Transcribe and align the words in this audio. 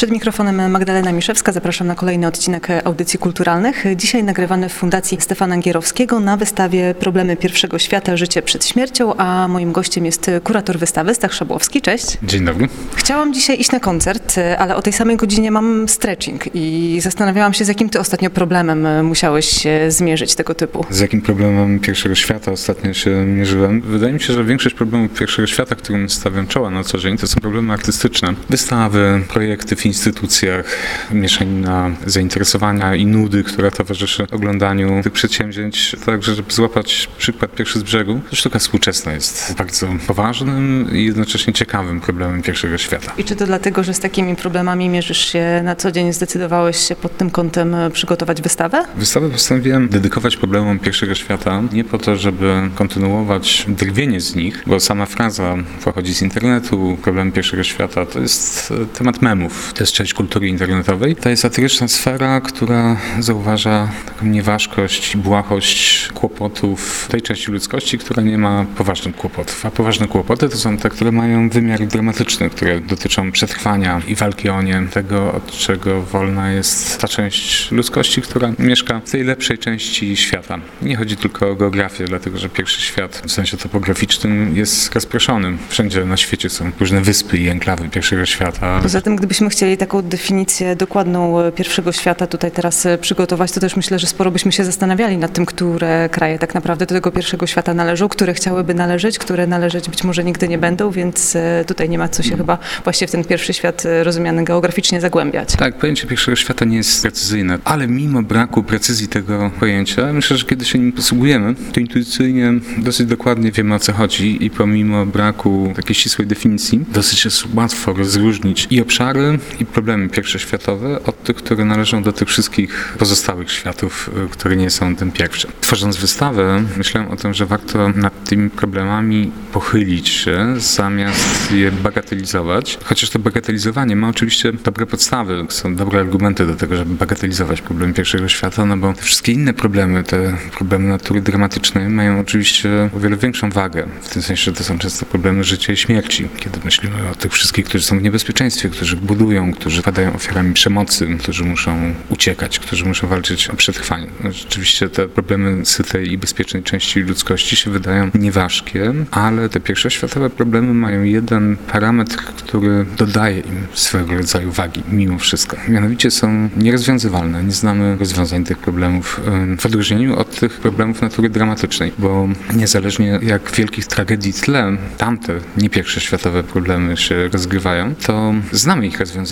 Przed 0.00 0.10
mikrofonem 0.10 0.70
Magdalena 0.70 1.12
Miszewska. 1.12 1.52
Zapraszam 1.52 1.86
na 1.86 1.94
kolejny 1.94 2.26
odcinek 2.26 2.68
audycji 2.84 3.18
kulturalnych. 3.18 3.84
Dzisiaj 3.96 4.24
nagrywany 4.24 4.68
w 4.68 4.72
Fundacji 4.72 5.20
Stefana 5.20 5.58
Gierowskiego 5.58 6.20
na 6.20 6.36
wystawie 6.36 6.94
Problemy 6.94 7.36
pierwszego 7.36 7.78
świata, 7.78 8.16
życie 8.16 8.42
przed 8.42 8.66
śmiercią, 8.66 9.16
a 9.16 9.48
moim 9.48 9.72
gościem 9.72 10.06
jest 10.06 10.30
kurator 10.44 10.78
wystawy 10.78 11.14
Stach 11.14 11.34
Szabłowski. 11.34 11.82
Cześć. 11.82 12.18
Dzień 12.22 12.44
dobry. 12.44 12.68
Chciałam 12.94 13.34
dzisiaj 13.34 13.60
iść 13.60 13.72
na 13.72 13.80
koncert, 13.80 14.36
ale 14.58 14.76
o 14.76 14.82
tej 14.82 14.92
samej 14.92 15.16
godzinie 15.16 15.50
mam 15.50 15.88
stretching 15.88 16.44
i 16.54 16.98
zastanawiałam 17.02 17.54
się, 17.54 17.64
z 17.64 17.68
jakim 17.68 17.90
ty 17.90 18.00
ostatnio 18.00 18.30
problemem 18.30 19.06
musiałeś 19.06 19.46
się 19.62 19.90
zmierzyć 19.90 20.34
tego 20.34 20.54
typu. 20.54 20.86
Z 20.90 21.00
jakim 21.00 21.22
problemem 21.22 21.80
pierwszego 21.80 22.14
świata 22.14 22.52
ostatnio 22.52 22.94
się 22.94 23.10
mierzyłem? 23.10 23.80
Wydaje 23.80 24.12
mi 24.12 24.20
się, 24.20 24.32
że 24.32 24.44
większość 24.44 24.74
problemów 24.74 25.18
pierwszego 25.18 25.46
świata, 25.46 25.74
którym 25.74 26.10
stawiam 26.10 26.46
czoła 26.46 26.70
na 26.70 26.84
co 26.84 26.98
dzień, 26.98 27.18
to 27.18 27.26
są 27.26 27.40
problemy 27.40 27.72
artystyczne. 27.72 28.34
Wystawy, 28.50 29.22
projekty 29.28 29.76
w 29.76 29.89
instytucjach, 29.90 30.76
mieszanina 31.10 31.90
zainteresowania 32.06 32.94
i 32.94 33.06
nudy, 33.06 33.44
która 33.44 33.70
towarzyszy 33.70 34.26
oglądaniu 34.30 35.02
tych 35.02 35.12
przedsięwzięć. 35.12 35.96
Także, 36.06 36.34
żeby 36.34 36.52
złapać 36.52 37.08
przykład 37.18 37.54
pierwszy 37.54 37.78
z 37.78 37.82
brzegu, 37.82 38.20
sztuka 38.32 38.58
współczesna 38.58 39.12
jest 39.12 39.54
bardzo 39.58 39.88
poważnym 40.06 40.90
i 40.92 41.04
jednocześnie 41.04 41.52
ciekawym 41.52 42.00
problemem 42.00 42.42
pierwszego 42.42 42.78
świata. 42.78 43.12
I 43.18 43.24
czy 43.24 43.36
to 43.36 43.46
dlatego, 43.46 43.84
że 43.84 43.94
z 43.94 44.00
takimi 44.00 44.36
problemami 44.36 44.88
mierzysz 44.88 45.32
się 45.32 45.60
na 45.64 45.76
co 45.76 45.92
dzień, 45.92 46.12
zdecydowałeś 46.12 46.88
się 46.88 46.96
pod 46.96 47.16
tym 47.16 47.30
kątem 47.30 47.76
przygotować 47.92 48.42
wystawę? 48.42 48.84
Wystawę 48.96 49.28
postanowiłem 49.28 49.88
dedykować 49.88 50.36
problemom 50.36 50.78
pierwszego 50.78 51.14
świata 51.14 51.62
nie 51.72 51.84
po 51.84 51.98
to, 51.98 52.16
żeby 52.16 52.70
kontynuować 52.74 53.64
drwienie 53.68 54.20
z 54.20 54.34
nich, 54.34 54.62
bo 54.66 54.80
sama 54.80 55.06
fraza 55.06 55.56
pochodzi 55.84 56.14
z 56.14 56.22
internetu, 56.22 56.98
problem 57.02 57.32
pierwszego 57.32 57.64
świata 57.64 58.06
to 58.06 58.20
jest 58.20 58.72
temat 58.98 59.22
memów 59.22 59.72
to 59.80 59.84
jest 59.84 59.92
część 59.92 60.14
kultury 60.14 60.48
internetowej. 60.48 61.16
To 61.16 61.28
jest 61.28 61.42
satyryczna 61.42 61.88
sfera, 61.88 62.40
która 62.40 62.96
zauważa 63.18 63.88
taką 64.06 64.26
nieważkość, 64.26 65.16
błahość 65.16 66.08
kłopotów 66.14 67.08
tej 67.10 67.22
części 67.22 67.52
ludzkości, 67.52 67.98
która 67.98 68.22
nie 68.22 68.38
ma 68.38 68.66
poważnych 68.76 69.16
kłopotów. 69.16 69.66
A 69.66 69.70
poważne 69.70 70.08
kłopoty 70.08 70.48
to 70.48 70.56
są 70.56 70.76
te, 70.76 70.88
które 70.90 71.12
mają 71.12 71.50
wymiar 71.50 71.86
dramatyczny, 71.86 72.50
które 72.50 72.80
dotyczą 72.80 73.32
przetrwania 73.32 74.00
i 74.08 74.14
walki 74.14 74.48
o 74.48 74.62
nie, 74.62 74.82
tego, 74.92 75.32
od 75.32 75.52
czego 75.52 76.02
wolna 76.02 76.50
jest 76.50 77.00
ta 77.00 77.08
część 77.08 77.70
ludzkości, 77.70 78.22
która 78.22 78.52
mieszka 78.58 79.00
w 79.04 79.10
tej 79.10 79.24
lepszej 79.24 79.58
części 79.58 80.16
świata. 80.16 80.58
Nie 80.82 80.96
chodzi 80.96 81.16
tylko 81.16 81.50
o 81.50 81.54
geografię, 81.54 82.04
dlatego 82.04 82.38
że 82.38 82.48
pierwszy 82.48 82.80
świat 82.80 83.22
w 83.26 83.32
sensie 83.32 83.56
topograficznym 83.56 84.56
jest 84.56 84.94
rozproszony. 84.94 85.56
Wszędzie 85.68 86.04
na 86.04 86.16
świecie 86.16 86.50
są 86.50 86.70
różne 86.80 87.00
wyspy 87.00 87.38
i 87.38 87.48
enklawy 87.48 87.88
pierwszego 87.88 88.26
świata. 88.26 88.80
Poza 88.82 89.00
tym, 89.00 89.16
gdybyśmy 89.16 89.50
chcieli 89.50 89.59
taką 89.78 90.02
definicję 90.02 90.76
dokładną 90.76 91.40
e, 91.40 91.52
pierwszego 91.52 91.92
świata 91.92 92.26
tutaj 92.26 92.50
teraz 92.50 92.86
e, 92.86 92.98
przygotować, 92.98 93.52
to 93.52 93.60
też 93.60 93.76
myślę, 93.76 93.98
że 93.98 94.06
sporo 94.06 94.30
byśmy 94.30 94.52
się 94.52 94.64
zastanawiali 94.64 95.18
nad 95.18 95.32
tym, 95.32 95.46
które 95.46 96.08
kraje 96.08 96.38
tak 96.38 96.54
naprawdę 96.54 96.86
do 96.86 96.94
tego 96.94 97.10
pierwszego 97.10 97.46
świata 97.46 97.74
należą, 97.74 98.08
które 98.08 98.34
chciałyby 98.34 98.74
należeć, 98.74 99.18
które 99.18 99.46
należeć 99.46 99.88
być 99.88 100.04
może 100.04 100.24
nigdy 100.24 100.48
nie 100.48 100.58
będą, 100.58 100.90
więc 100.90 101.36
e, 101.36 101.64
tutaj 101.66 101.88
nie 101.88 101.98
ma 101.98 102.08
co 102.08 102.22
się 102.22 102.36
chyba 102.36 102.58
właśnie 102.84 103.06
w 103.06 103.10
ten 103.10 103.24
pierwszy 103.24 103.52
świat 103.52 103.82
rozumiany 104.02 104.44
geograficznie 104.44 105.00
zagłębiać. 105.00 105.56
Tak, 105.56 105.78
pojęcie 105.78 106.06
pierwszego 106.06 106.36
świata 106.36 106.64
nie 106.64 106.76
jest 106.76 107.02
precyzyjne, 107.02 107.58
ale 107.64 107.88
mimo 107.88 108.22
braku 108.22 108.62
precyzji 108.62 109.08
tego 109.08 109.50
pojęcia, 109.60 110.12
myślę, 110.12 110.36
że 110.36 110.44
kiedy 110.44 110.64
się 110.64 110.78
nim 110.78 110.92
posługujemy, 110.92 111.54
to 111.72 111.80
intuicyjnie 111.80 112.52
dosyć 112.78 113.06
dokładnie 113.06 113.52
wiemy 113.52 113.74
o 113.74 113.78
co 113.78 113.92
chodzi 113.92 114.44
i 114.44 114.50
pomimo 114.50 115.06
braku 115.06 115.72
takiej 115.76 115.94
ścisłej 115.94 116.28
definicji, 116.28 116.84
dosyć 116.92 117.24
jest 117.24 117.44
łatwo 117.54 117.92
rozróżnić 117.92 118.66
i 118.70 118.80
obszary, 118.80 119.38
i 119.60 119.66
problemy 119.66 120.08
pierwszoświatowe 120.08 121.02
od 121.02 121.22
tych, 121.22 121.36
które 121.36 121.64
należą 121.64 122.02
do 122.02 122.12
tych 122.12 122.28
wszystkich 122.28 122.94
pozostałych 122.98 123.50
światów, 123.50 124.10
y, 124.26 124.28
które 124.28 124.56
nie 124.56 124.70
są 124.70 124.96
tym 124.96 125.12
pierwszym. 125.12 125.50
Tworząc 125.60 125.96
wystawę, 125.96 126.64
myślałem 126.76 127.10
o 127.10 127.16
tym, 127.16 127.34
że 127.34 127.46
warto 127.46 127.88
nad 127.88 128.24
tymi 128.24 128.50
problemami 128.50 129.32
pochylić 129.52 130.08
się, 130.08 130.54
zamiast 130.56 131.52
je 131.52 131.72
bagatelizować. 131.72 132.78
Chociaż 132.84 133.10
to 133.10 133.18
bagatelizowanie 133.18 133.96
ma 133.96 134.08
oczywiście 134.08 134.52
dobre 134.52 134.86
podstawy, 134.86 135.46
są 135.48 135.76
dobre 135.76 136.00
argumenty 136.00 136.46
do 136.46 136.54
tego, 136.54 136.76
żeby 136.76 136.94
bagatelizować 136.94 137.62
problemy 137.62 137.94
pierwszego 137.94 138.28
świata, 138.28 138.66
no 138.66 138.76
bo 138.76 138.92
wszystkie 138.92 139.32
inne 139.32 139.54
problemy, 139.54 140.04
te 140.04 140.36
problemy 140.56 140.88
natury 140.88 141.20
dramatycznej 141.20 141.88
mają 141.88 142.20
oczywiście 142.20 142.90
o 142.96 143.00
wiele 143.00 143.16
większą 143.16 143.50
wagę. 143.50 143.86
W 144.02 144.08
tym 144.08 144.22
sensie, 144.22 144.44
że 144.44 144.52
to 144.52 144.64
są 144.64 144.78
często 144.78 145.06
problemy 145.06 145.44
życia 145.44 145.72
i 145.72 145.76
śmierci, 145.76 146.28
kiedy 146.36 146.60
myślimy 146.64 146.96
o 147.12 147.14
tych 147.14 147.32
wszystkich, 147.32 147.66
którzy 147.66 147.84
są 147.84 147.98
w 147.98 148.02
niebezpieczeństwie, 148.02 148.68
którzy 148.68 148.96
budują, 148.96 149.39
którzy 149.52 149.82
padają 149.82 150.12
ofiarami 150.12 150.54
przemocy, 150.54 151.16
którzy 151.18 151.44
muszą 151.44 151.94
uciekać, 152.08 152.58
którzy 152.58 152.84
muszą 152.84 153.08
walczyć 153.08 153.48
o 153.48 153.56
przetrwanie. 153.56 154.06
No, 154.24 154.32
rzeczywiście 154.32 154.88
te 154.88 155.08
problemy 155.08 155.66
sytej 155.66 156.12
i 156.12 156.18
bezpiecznej 156.18 156.62
części 156.62 157.00
ludzkości 157.00 157.56
się 157.56 157.70
wydają 157.70 158.10
nieważkie, 158.14 158.92
ale 159.10 159.48
te 159.48 159.60
pierwszoświatowe 159.60 160.30
problemy 160.30 160.74
mają 160.74 161.02
jeden 161.02 161.56
parametr, 161.56 162.16
który 162.16 162.86
dodaje 162.96 163.40
im 163.40 163.66
swego 163.72 164.14
rodzaju 164.14 164.52
wagi 164.52 164.82
mimo 164.92 165.18
wszystko. 165.18 165.56
Mianowicie 165.68 166.10
są 166.10 166.48
nierozwiązywalne. 166.56 167.44
Nie 167.44 167.52
znamy 167.52 167.96
rozwiązań 167.96 168.44
tych 168.44 168.58
problemów 168.58 169.20
w 169.58 169.66
odróżnieniu 169.66 170.18
od 170.18 170.40
tych 170.40 170.60
problemów 170.60 171.02
natury 171.02 171.28
dramatycznej, 171.28 171.92
bo 171.98 172.28
niezależnie 172.54 173.18
jak 173.22 173.50
wielkich 173.52 173.86
tragedii 173.86 174.32
tle 174.32 174.76
tamte, 174.98 175.38
nie 175.56 175.70
pierwszoświatowe 175.70 176.42
problemy 176.42 176.96
się 176.96 177.28
rozgrywają, 177.28 177.94
to 177.94 178.34
znamy 178.52 178.86
ich 178.86 179.00
rozwiązania. 179.00 179.29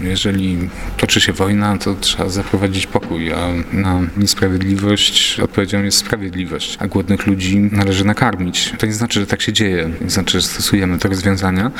Jeżeli 0.00 0.68
toczy 0.96 1.20
się 1.20 1.32
wojna, 1.32 1.78
to 1.78 1.94
trzeba 1.94 2.28
zaprowadzić 2.28 2.86
pokój, 2.86 3.32
a 3.32 3.48
na 3.72 4.00
niesprawiedliwość 4.16 5.40
odpowiedzią 5.40 5.82
jest 5.82 5.98
sprawiedliwość, 5.98 6.76
a 6.80 6.86
głodnych 6.86 7.26
ludzi 7.26 7.58
należy 7.58 8.04
nakarmić. 8.04 8.72
To 8.78 8.86
nie 8.86 8.92
znaczy, 8.92 9.20
że 9.20 9.26
tak 9.26 9.42
się 9.42 9.52
dzieje, 9.52 9.90
nie 10.00 10.10
znaczy, 10.10 10.40
że 10.40 10.46
stosujemy 10.46 10.98
te 10.98 11.08
rozwiązania, 11.08 11.70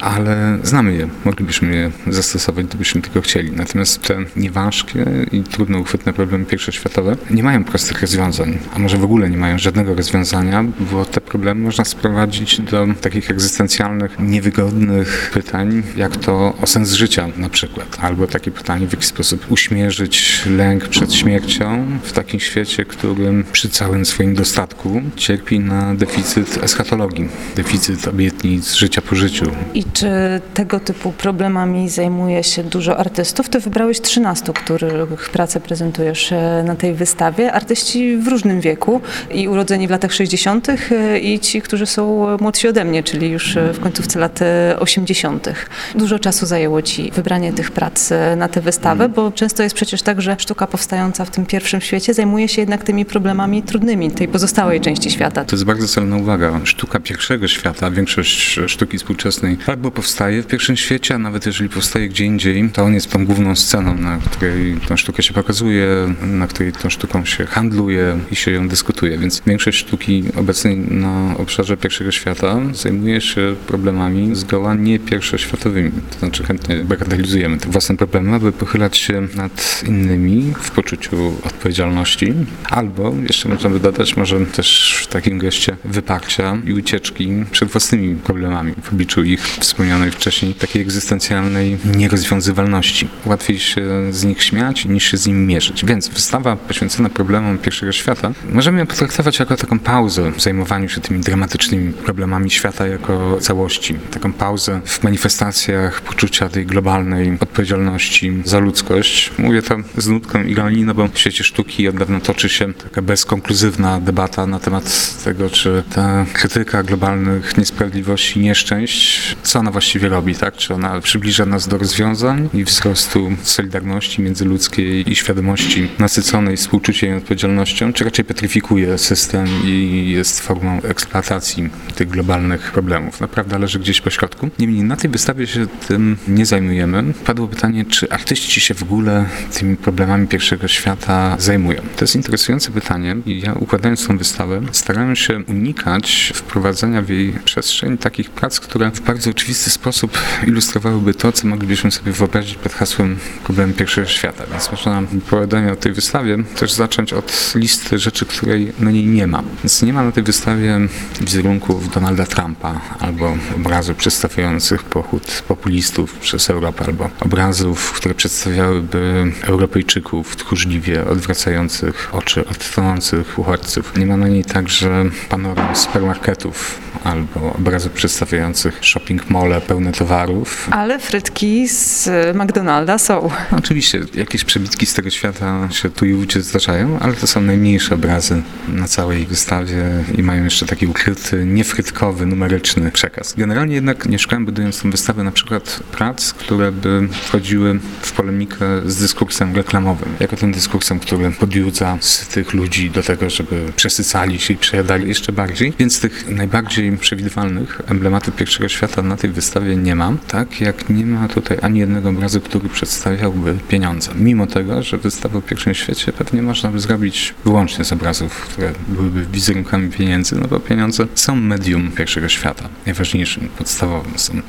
ale 0.00 0.58
znamy 0.62 0.94
je, 0.94 1.08
moglibyśmy 1.24 1.76
je 1.76 2.12
zastosować, 2.12 2.66
gdybyśmy 2.66 3.02
tylko 3.02 3.20
chcieli. 3.20 3.52
Natomiast 3.52 4.02
te 4.02 4.18
nieważkie 4.36 5.04
i 5.32 5.42
trudno 5.42 5.78
uchwytne 5.78 6.12
problemy 6.12 6.44
pierwszoświatowe 6.44 7.16
nie 7.30 7.42
mają 7.42 7.64
prostych 7.64 8.00
rozwiązań, 8.00 8.58
a 8.74 8.78
może 8.78 8.96
w 8.96 9.04
ogóle 9.04 9.30
nie 9.30 9.36
mają 9.36 9.58
żadnego 9.58 9.94
rozwiązania, 9.94 10.64
bo 10.92 11.04
te 11.04 11.20
problemy 11.20 11.60
można 11.60 11.84
sprowadzić 11.84 12.60
do 12.60 12.86
takich 13.00 13.30
egzystencjalnych, 13.30 14.18
niewygodnych 14.18 15.30
pytań, 15.34 15.82
jak 15.96 16.16
to 16.16 16.54
o 16.62 16.66
sens 16.66 16.92
życia 16.92 17.07
na 17.36 17.48
przykład. 17.48 17.98
Albo 18.00 18.26
takie 18.26 18.50
pytanie, 18.50 18.86
w 18.86 18.92
jaki 18.92 19.06
sposób 19.06 19.46
uśmierzyć 19.50 20.42
lęk 20.46 20.88
przed 20.88 21.14
śmiercią 21.14 21.86
w 22.02 22.12
takim 22.12 22.40
świecie, 22.40 22.84
którym 22.84 23.44
przy 23.52 23.68
całym 23.68 24.06
swoim 24.06 24.34
dostatku 24.34 25.02
cierpi 25.16 25.60
na 25.60 25.94
deficyt 25.94 26.64
eschatologii, 26.64 27.28
deficyt 27.56 28.08
obietnic 28.08 28.74
życia 28.74 29.02
po 29.02 29.14
życiu. 29.14 29.50
I 29.74 29.84
czy 29.84 30.08
tego 30.54 30.80
typu 30.80 31.12
problemami 31.12 31.88
zajmuje 31.88 32.44
się 32.44 32.64
dużo 32.64 32.98
artystów? 32.98 33.48
Ty 33.48 33.60
wybrałeś 33.60 34.00
13, 34.00 34.52
których 34.52 35.30
pracę 35.30 35.60
prezentujesz 35.60 36.32
e, 36.32 36.62
na 36.66 36.76
tej 36.76 36.94
wystawie. 36.94 37.52
Artyści 37.52 38.16
w 38.16 38.28
różnym 38.28 38.60
wieku 38.60 39.00
i 39.30 39.48
urodzeni 39.48 39.88
w 39.88 39.90
latach 39.90 40.12
60. 40.12 40.68
E, 40.68 41.18
i 41.18 41.40
ci, 41.40 41.62
którzy 41.62 41.86
są 41.86 42.26
młodsi 42.40 42.68
ode 42.68 42.84
mnie, 42.84 43.02
czyli 43.02 43.30
już 43.30 43.56
e, 43.56 43.72
w 43.72 43.80
końcówce 43.80 44.18
lat 44.18 44.40
80. 44.78 45.48
Dużo 45.94 46.18
czasu 46.18 46.46
zajęło 46.46 46.82
ci 46.82 46.97
wybranie 47.14 47.52
tych 47.52 47.70
prac 47.70 48.12
e, 48.12 48.36
na 48.36 48.48
tę 48.48 48.60
wystawę, 48.60 49.04
mm. 49.04 49.14
bo 49.14 49.32
często 49.32 49.62
jest 49.62 49.74
przecież 49.74 50.02
tak, 50.02 50.22
że 50.22 50.36
sztuka 50.38 50.66
powstająca 50.66 51.24
w 51.24 51.30
tym 51.30 51.46
pierwszym 51.46 51.80
świecie 51.80 52.14
zajmuje 52.14 52.48
się 52.48 52.62
jednak 52.62 52.84
tymi 52.84 53.04
problemami 53.04 53.62
trudnymi 53.62 54.10
tej 54.10 54.28
pozostałej 54.28 54.80
części 54.80 55.10
świata. 55.10 55.44
To 55.44 55.56
jest 55.56 55.64
bardzo 55.64 55.88
celna 55.88 56.16
uwaga. 56.16 56.60
Sztuka 56.64 57.00
pierwszego 57.00 57.48
świata, 57.48 57.90
większość 57.90 58.60
sztuki 58.66 58.98
współczesnej 58.98 59.58
albo 59.66 59.90
powstaje 59.90 60.42
w 60.42 60.46
pierwszym 60.46 60.76
świecie, 60.76 61.14
a 61.14 61.18
nawet 61.18 61.46
jeżeli 61.46 61.70
powstaje 61.70 62.08
gdzie 62.08 62.24
indziej, 62.24 62.70
to 62.70 62.82
on 62.82 62.94
jest 62.94 63.10
tą 63.10 63.26
główną 63.26 63.56
sceną, 63.56 63.94
na 63.94 64.18
której 64.18 64.76
tą 64.88 64.96
sztukę 64.96 65.22
się 65.22 65.34
pokazuje, 65.34 65.86
na 66.22 66.46
której 66.46 66.72
tą 66.72 66.90
sztuką 66.90 67.24
się 67.24 67.46
handluje 67.46 68.18
i 68.30 68.36
się 68.36 68.50
ją 68.50 68.68
dyskutuje. 68.68 69.18
Więc 69.18 69.42
większość 69.46 69.78
sztuki 69.78 70.24
obecnej 70.36 70.76
na 70.76 71.36
obszarze 71.36 71.76
pierwszego 71.76 72.10
świata 72.10 72.60
zajmuje 72.72 73.20
się 73.20 73.54
problemami 73.66 74.34
zgoła 74.34 74.74
nie 74.74 74.98
pierwszoświatowymi. 74.98 75.90
To 76.10 76.18
znaczy 76.18 76.44
chętnie 76.44 76.84
bagatelizujemy 76.88 77.58
te 77.58 77.68
własne 77.68 77.96
problemy, 77.96 78.36
aby 78.36 78.52
pochylać 78.52 78.96
się 78.96 79.28
nad 79.34 79.82
innymi 79.86 80.54
w 80.60 80.70
poczuciu 80.70 81.34
odpowiedzialności, 81.44 82.34
albo 82.70 83.14
jeszcze 83.28 83.48
można 83.48 83.70
by 83.70 83.80
dodać 83.80 84.16
może 84.16 84.46
też 84.46 84.98
w 85.02 85.06
takim 85.06 85.38
geście 85.38 85.76
wyparcia 85.84 86.58
i 86.64 86.72
ucieczki 86.72 87.44
przed 87.50 87.68
własnymi 87.68 88.16
problemami 88.16 88.72
w 88.82 88.92
obliczu 88.92 89.24
ich 89.24 89.46
wspomnianej 89.46 90.10
wcześniej 90.10 90.54
takiej 90.54 90.82
egzystencjalnej 90.82 91.78
nierozwiązywalności. 91.96 93.08
Łatwiej 93.26 93.58
się 93.58 93.82
z 94.10 94.24
nich 94.24 94.42
śmiać 94.42 94.84
niż 94.84 95.04
się 95.04 95.16
z 95.16 95.26
nimi 95.26 95.46
mierzyć. 95.46 95.84
Więc 95.84 96.08
wystawa 96.08 96.56
poświęcona 96.56 97.08
problemom 97.08 97.58
pierwszego 97.58 97.92
świata 97.92 98.32
możemy 98.52 98.78
ją 98.78 98.86
potraktować 98.86 99.38
jako 99.38 99.56
taką 99.56 99.78
pauzę 99.78 100.32
w 100.32 100.42
zajmowaniu 100.42 100.88
się 100.88 101.00
tymi 101.00 101.20
dramatycznymi 101.20 101.92
problemami 101.92 102.50
świata 102.50 102.86
jako 102.86 103.38
całości. 103.40 103.94
Taką 104.10 104.32
pauzę 104.32 104.80
w 104.84 105.02
manifestacjach 105.02 106.00
poczucia 106.00 106.48
tej 106.48 106.66
globalnej 106.78 107.38
odpowiedzialności 107.40 108.32
za 108.44 108.58
ludzkość. 108.58 109.30
Mówię 109.38 109.62
to 109.62 109.76
z 109.96 110.08
nutką 110.08 110.44
ironii, 110.44 110.84
no 110.84 110.94
bo 110.94 111.08
w 111.08 111.18
świecie 111.18 111.44
sztuki 111.44 111.88
od 111.88 111.96
dawna 111.96 112.20
toczy 112.20 112.48
się 112.48 112.74
taka 112.74 113.02
bezkonkluzywna 113.02 114.00
debata 114.00 114.46
na 114.46 114.58
temat 114.58 115.14
tego, 115.24 115.50
czy 115.50 115.82
ta 115.94 116.26
krytyka 116.32 116.82
globalnych 116.82 117.58
niesprawiedliwości, 117.58 118.40
nieszczęść, 118.40 119.36
co 119.42 119.58
ona 119.58 119.70
właściwie 119.70 120.08
robi, 120.08 120.34
tak? 120.34 120.56
Czy 120.56 120.74
ona 120.74 121.00
przybliża 121.00 121.46
nas 121.46 121.68
do 121.68 121.78
rozwiązań 121.78 122.48
i 122.54 122.64
wzrostu 122.64 123.30
solidarności 123.42 124.22
międzyludzkiej 124.22 125.10
i 125.12 125.16
świadomości 125.16 125.88
nasyconej 125.98 126.56
współczuciem 126.56 127.14
i 127.14 127.16
odpowiedzialnością, 127.18 127.92
czy 127.92 128.04
raczej 128.04 128.24
petryfikuje 128.24 128.98
system 128.98 129.46
i 129.64 130.04
jest 130.14 130.40
formą 130.40 130.82
eksploatacji 130.82 131.70
tych 131.94 132.08
globalnych 132.08 132.72
problemów. 132.72 133.20
Naprawdę 133.20 133.58
leży 133.58 133.78
gdzieś 133.78 134.00
po 134.00 134.10
środku. 134.10 134.50
Niemniej 134.58 134.82
na 134.82 134.96
tej 134.96 135.10
wystawie 135.10 135.46
się 135.46 135.66
tym 135.88 136.16
nie 136.28 136.46
zajmujemy. 136.68 137.14
Padło 137.24 137.48
pytanie, 137.48 137.84
czy 137.84 138.10
artyści 138.10 138.60
się 138.60 138.74
w 138.74 138.82
ogóle 138.82 139.24
tymi 139.58 139.76
problemami 139.76 140.26
pierwszego 140.26 140.68
świata 140.68 141.36
zajmują. 141.38 141.82
To 141.96 142.04
jest 142.04 142.16
interesujące 142.16 142.70
pytanie 142.70 143.16
i 143.26 143.40
ja 143.40 143.52
układając 143.52 144.06
tą 144.06 144.18
wystawę 144.18 144.60
starałem 144.72 145.16
się 145.16 145.44
unikać 145.48 146.32
wprowadzenia 146.34 147.02
w 147.02 147.08
jej 147.08 147.32
przestrzeń 147.44 147.98
takich 147.98 148.30
prac, 148.30 148.60
które 148.60 148.90
w 148.90 149.00
bardzo 149.00 149.30
oczywisty 149.30 149.70
sposób 149.70 150.18
ilustrowałyby 150.46 151.14
to, 151.14 151.32
co 151.32 151.46
moglibyśmy 151.46 151.90
sobie 151.90 152.12
wyobrazić 152.12 152.54
pod 152.54 152.72
hasłem 152.72 153.18
problemy 153.44 153.72
pierwszego 153.72 154.06
świata. 154.06 154.44
Więc 154.50 154.70
można 154.70 155.02
opowiadanie 155.26 155.72
o 155.72 155.76
tej 155.76 155.92
wystawie 155.92 156.38
też 156.56 156.72
zacząć 156.72 157.12
od 157.12 157.52
listy 157.54 157.98
rzeczy, 157.98 158.26
której 158.26 158.72
na 158.80 158.90
niej 158.90 159.06
nie 159.06 159.26
ma. 159.26 159.42
Więc 159.64 159.82
nie 159.82 159.92
ma 159.92 160.04
na 160.04 160.12
tej 160.12 160.22
wystawie 160.22 160.78
wizerunków 161.20 161.94
Donalda 161.94 162.26
Trumpa 162.26 162.80
albo 163.00 163.36
obrazów 163.56 163.96
przedstawiających 163.96 164.84
pochód 164.84 165.42
populistów 165.48 166.14
przez 166.14 166.47
Europę 166.50 166.84
albo 166.86 167.10
obrazów, 167.20 167.92
które 167.92 168.14
przedstawiałyby 168.14 169.32
Europejczyków 169.42 170.36
tchórzliwie 170.36 171.04
odwracających 171.06 172.08
oczy 172.12 172.46
od 172.46 172.74
tonących 172.74 173.38
uchodźców. 173.38 173.96
Nie 173.96 174.06
ma 174.06 174.16
na 174.16 174.28
niej 174.28 174.44
także 174.44 175.04
panoram 175.28 175.76
supermarketów 175.76 176.80
albo 177.04 177.52
obrazów 177.52 177.92
przedstawiających 177.92 178.78
shopping 178.82 179.30
mole 179.30 179.60
pełne 179.60 179.92
towarów. 179.92 180.68
Ale 180.70 180.98
frytki 180.98 181.68
z 181.68 182.08
McDonalda 182.36 182.98
są. 182.98 183.30
Oczywiście, 183.58 184.00
jakieś 184.14 184.44
przebitki 184.44 184.86
z 184.86 184.94
tego 184.94 185.10
świata 185.10 185.68
się 185.70 185.90
tu 185.90 186.06
i 186.06 186.14
ówdzie 186.14 186.42
zdarzają, 186.42 186.98
ale 186.98 187.12
to 187.12 187.26
są 187.26 187.40
najmniejsze 187.40 187.94
obrazy 187.94 188.42
na 188.68 188.88
całej 188.88 189.26
wystawie 189.26 189.84
i 190.18 190.22
mają 190.22 190.44
jeszcze 190.44 190.66
taki 190.66 190.86
ukryty, 190.86 191.44
niefrytkowy, 191.46 192.26
numeryczny 192.26 192.90
przekaz. 192.90 193.34
Generalnie 193.36 193.74
jednak 193.74 194.06
nie 194.06 194.18
szukałem, 194.18 194.44
budując 194.44 194.82
tę 194.82 194.90
wystawę, 194.90 195.24
na 195.24 195.32
przykład 195.32 195.80
prac, 195.92 196.34
które 196.38 196.72
by 196.72 197.08
wchodziły 197.12 197.80
w 198.02 198.12
polemikę 198.12 198.66
z 198.86 198.96
dyskursem 198.96 199.56
reklamowym, 199.56 200.08
jako 200.20 200.36
tym 200.36 200.52
dyskursem, 200.52 201.00
który 201.00 201.30
podjudza 201.30 201.98
z 202.00 202.28
tych 202.28 202.54
ludzi 202.54 202.90
do 202.90 203.02
tego, 203.02 203.30
żeby 203.30 203.72
przesycali 203.76 204.40
się 204.40 204.54
i 204.54 204.56
przejadali 204.56 205.08
jeszcze 205.08 205.32
bardziej. 205.32 205.72
Więc 205.78 206.00
tych 206.00 206.28
najbardziej 206.28 206.98
przewidywalnych 206.98 207.80
emblematów 207.86 208.36
pierwszego 208.36 208.68
świata 208.68 209.02
na 209.02 209.16
tej 209.16 209.30
wystawie 209.30 209.76
nie 209.76 209.94
mam, 209.94 210.18
tak 210.18 210.60
jak 210.60 210.90
nie 210.90 211.06
ma 211.06 211.28
tutaj 211.28 211.58
ani 211.62 211.80
jednego 211.80 212.08
obrazu, 212.08 212.40
który 212.40 212.68
przedstawiałby 212.68 213.54
pieniądze. 213.68 214.10
Mimo 214.14 214.46
tego, 214.46 214.82
że 214.82 214.98
wystawę 214.98 215.38
o 215.38 215.42
pierwszym 215.42 215.74
świecie 215.74 216.12
pewnie 216.12 216.42
można 216.42 216.70
by 216.70 216.80
zrobić 216.80 217.34
wyłącznie 217.44 217.84
z 217.84 217.92
obrazów, 217.92 218.40
które 218.40 218.72
byłyby 218.88 219.26
wizerunkami 219.26 219.90
pieniędzy, 219.90 220.36
no 220.36 220.48
bo 220.48 220.60
pieniądze 220.60 221.06
są 221.14 221.36
medium 221.36 221.92
pierwszego 221.92 222.28
świata, 222.28 222.68
najważniejszym, 222.86 223.48
podstawowym 223.58 224.18
są 224.18 224.42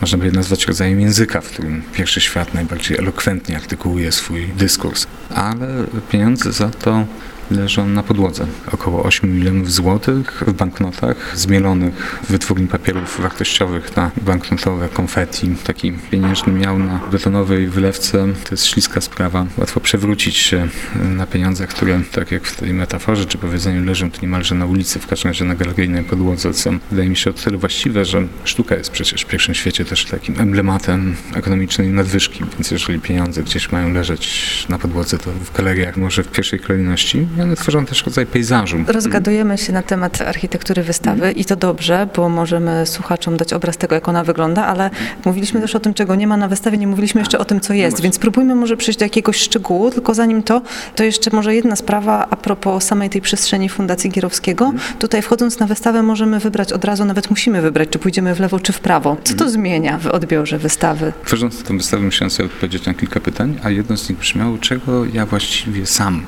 można 0.00 0.18
by 0.18 0.26
je 0.26 0.32
nazwać 0.32 0.66
rodzajem 0.66 1.00
języka, 1.00 1.40
w 1.40 1.48
którym 1.48 1.82
pierwszy 1.92 2.20
świat 2.20 2.54
najbardziej 2.54 2.98
elokwentnie 2.98 3.56
artykułuje 3.56 4.12
swój 4.12 4.46
dyskurs. 4.46 5.06
Ale 5.34 5.66
pieniądze 6.10 6.52
za 6.52 6.70
to 6.70 7.06
leżą 7.50 7.86
na 7.86 8.02
podłodze. 8.02 8.46
Około 8.72 9.02
8 9.02 9.36
milionów 9.36 9.72
złotych 9.72 10.42
w 10.46 10.52
banknotach 10.52 11.32
zmielonych 11.34 12.20
w 12.22 12.32
wytwórni 12.32 12.66
papierów 12.66 13.20
wartościowych 13.20 13.96
na 13.96 14.10
banknotowe 14.22 14.88
konfetti. 14.88 15.54
Taki 15.64 15.92
pieniężny 16.10 16.52
miał 16.52 16.78
na 16.78 17.00
betonowej 17.12 17.68
wylewce. 17.68 18.26
To 18.44 18.48
jest 18.50 18.66
śliska 18.66 19.00
sprawa. 19.00 19.46
Łatwo 19.58 19.80
przewrócić 19.80 20.36
się 20.36 20.68
na 21.16 21.26
pieniądze, 21.26 21.66
które, 21.66 22.00
tak 22.12 22.30
jak 22.30 22.44
w 22.44 22.56
tej 22.56 22.74
metaforze 22.74 23.24
czy 23.24 23.38
powiedzeniu, 23.38 23.84
leżą 23.84 24.10
tu 24.10 24.18
niemalże 24.22 24.54
na 24.54 24.66
ulicy, 24.66 24.98
w 24.98 25.06
każdym 25.06 25.28
razie 25.28 25.44
na 25.44 25.54
galeryjnej 25.54 26.04
podłodze, 26.04 26.54
co 26.54 26.70
wydaje 26.90 27.08
mi 27.08 27.16
się 27.16 27.30
o 27.30 27.32
tyle 27.32 27.58
właściwe, 27.58 28.04
że 28.04 28.26
sztuka 28.44 28.76
jest 28.76 28.90
przecież 28.90 29.22
w 29.22 29.26
pierwszym 29.26 29.54
świecie 29.54 29.84
też 29.84 30.04
takim 30.04 30.40
emblematem 30.40 31.16
ekonomicznej 31.34 31.88
nadwyżki, 31.88 32.44
więc 32.54 32.70
jeżeli 32.70 33.00
pieniądze 33.00 33.42
gdzieś 33.42 33.72
mają 33.72 33.92
leżeć 33.92 34.66
na 34.68 34.78
podłodze, 34.78 35.18
to 35.18 35.30
w 35.30 35.56
galeriach 35.56 35.96
może 35.96 36.22
w 36.22 36.30
pierwszej 36.30 36.60
kolejności 36.60 37.26
one 37.42 37.56
tworzą 37.56 37.86
też 37.86 38.04
rodzaj 38.04 38.26
pejzażu. 38.26 38.76
Rozgadujemy 38.86 39.58
się 39.58 39.72
na 39.72 39.82
temat 39.82 40.20
architektury 40.20 40.82
wystawy 40.82 41.32
i 41.32 41.44
to 41.44 41.56
dobrze, 41.56 42.08
bo 42.16 42.28
możemy 42.28 42.86
słuchaczom 42.86 43.36
dać 43.36 43.52
obraz 43.52 43.76
tego, 43.76 43.94
jak 43.94 44.08
ona 44.08 44.24
wygląda, 44.24 44.66
ale 44.66 44.90
mówiliśmy 45.24 45.60
też 45.60 45.74
o 45.74 45.80
tym, 45.80 45.94
czego 45.94 46.14
nie 46.14 46.26
ma 46.26 46.36
na 46.36 46.48
wystawie, 46.48 46.78
nie 46.78 46.86
mówiliśmy 46.86 47.20
jeszcze 47.20 47.38
o 47.38 47.44
tym, 47.44 47.60
co 47.60 47.74
jest, 47.74 48.00
więc 48.00 48.14
spróbujmy 48.14 48.54
może 48.54 48.76
przejść 48.76 48.98
do 48.98 49.04
jakiegoś 49.04 49.36
szczegółu, 49.36 49.90
tylko 49.90 50.14
zanim 50.14 50.42
to, 50.42 50.62
to 50.94 51.04
jeszcze 51.04 51.30
może 51.32 51.54
jedna 51.54 51.76
sprawa 51.76 52.26
a 52.30 52.36
propos 52.36 52.84
samej 52.84 53.10
tej 53.10 53.20
przestrzeni 53.20 53.68
Fundacji 53.68 54.10
Gierowskiego. 54.10 54.72
Tutaj 54.98 55.22
wchodząc 55.22 55.58
na 55.58 55.66
wystawę 55.66 56.02
możemy 56.02 56.38
wybrać 56.40 56.72
od 56.72 56.84
razu, 56.84 57.04
nawet 57.04 57.30
musimy 57.30 57.62
wybrać, 57.62 57.88
czy 57.88 57.98
pójdziemy 57.98 58.34
w 58.34 58.40
lewo, 58.40 58.60
czy 58.60 58.72
w 58.72 58.80
prawo. 58.80 59.16
Co 59.24 59.34
to 59.34 59.50
zmienia 59.50 59.98
w 59.98 60.06
odbiorze 60.06 60.58
wystawy? 60.58 61.12
Tworząc 61.24 61.62
tę 61.62 61.76
wystawę 61.76 62.02
musiałem 62.02 62.30
sobie 62.30 62.46
odpowiedzieć 62.46 62.86
na 62.86 62.94
kilka 62.94 63.20
pytań, 63.20 63.58
a 63.62 63.70
jedno 63.70 63.96
z 63.96 64.08
nich 64.08 64.18
brzmiało, 64.18 64.58
czego 64.58 65.04
ja 65.04 65.26
właściwie 65.26 65.86
sam 65.86 66.22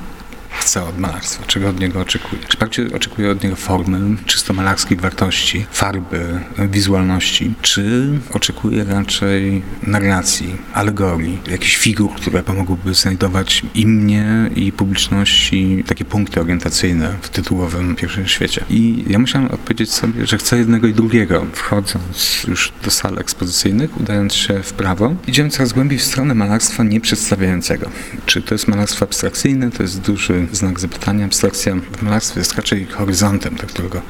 chcę 0.49 0.83
od 0.83 0.97
malarstwa, 0.97 1.45
czego 1.45 1.69
od 1.69 1.79
niego 1.79 2.01
oczekuję. 2.01 2.41
Czy 2.47 2.57
bardziej 2.57 2.93
oczekuję 2.93 3.31
od 3.31 3.43
niego 3.43 3.55
formy, 3.55 4.17
czysto 4.25 4.53
malarskich 4.53 5.01
wartości, 5.01 5.65
farby, 5.71 6.39
wizualności, 6.69 7.53
czy 7.61 8.09
oczekuję 8.33 8.83
raczej 8.83 9.61
narracji, 9.83 10.55
alegorii, 10.73 11.39
jakichś 11.51 11.77
figur, 11.77 12.15
które 12.15 12.43
pomogłyby 12.43 12.93
znajdować 12.93 13.63
i 13.75 13.87
mnie, 13.87 14.49
i 14.55 14.71
publiczności 14.71 15.83
takie 15.87 16.05
punkty 16.05 16.41
orientacyjne 16.41 17.15
w 17.21 17.29
tytułowym 17.29 17.95
pierwszym 17.95 18.27
świecie. 18.27 18.65
I 18.69 19.05
ja 19.07 19.19
musiałem 19.19 19.47
odpowiedzieć 19.47 19.93
sobie, 19.93 20.27
że 20.27 20.37
chcę 20.37 20.57
jednego 20.57 20.87
i 20.87 20.93
drugiego. 20.93 21.45
Wchodząc 21.53 22.43
już 22.47 22.71
do 22.83 22.91
sal 22.91 23.19
ekspozycyjnych, 23.19 23.99
udając 23.99 24.33
się 24.33 24.63
w 24.63 24.73
prawo, 24.73 25.15
idziemy 25.27 25.49
coraz 25.49 25.73
głębiej 25.73 25.99
w 25.99 26.03
stronę 26.03 26.35
malarstwa 26.35 26.83
nieprzedstawiającego. 26.83 27.89
Czy 28.25 28.41
to 28.41 28.55
jest 28.55 28.67
malarstwo 28.67 29.05
abstrakcyjne, 29.05 29.71
to 29.71 29.83
jest 29.83 30.01
duży 30.01 30.36
znak 30.51 30.79
zapytania. 30.79 31.25
Abstrakcja 31.25 31.75
w 31.75 32.01
malarstwie 32.01 32.39
jest 32.39 32.55
raczej 32.55 32.85
horyzontem, 32.85 33.55
do 33.55 33.67
którego 33.67 34.01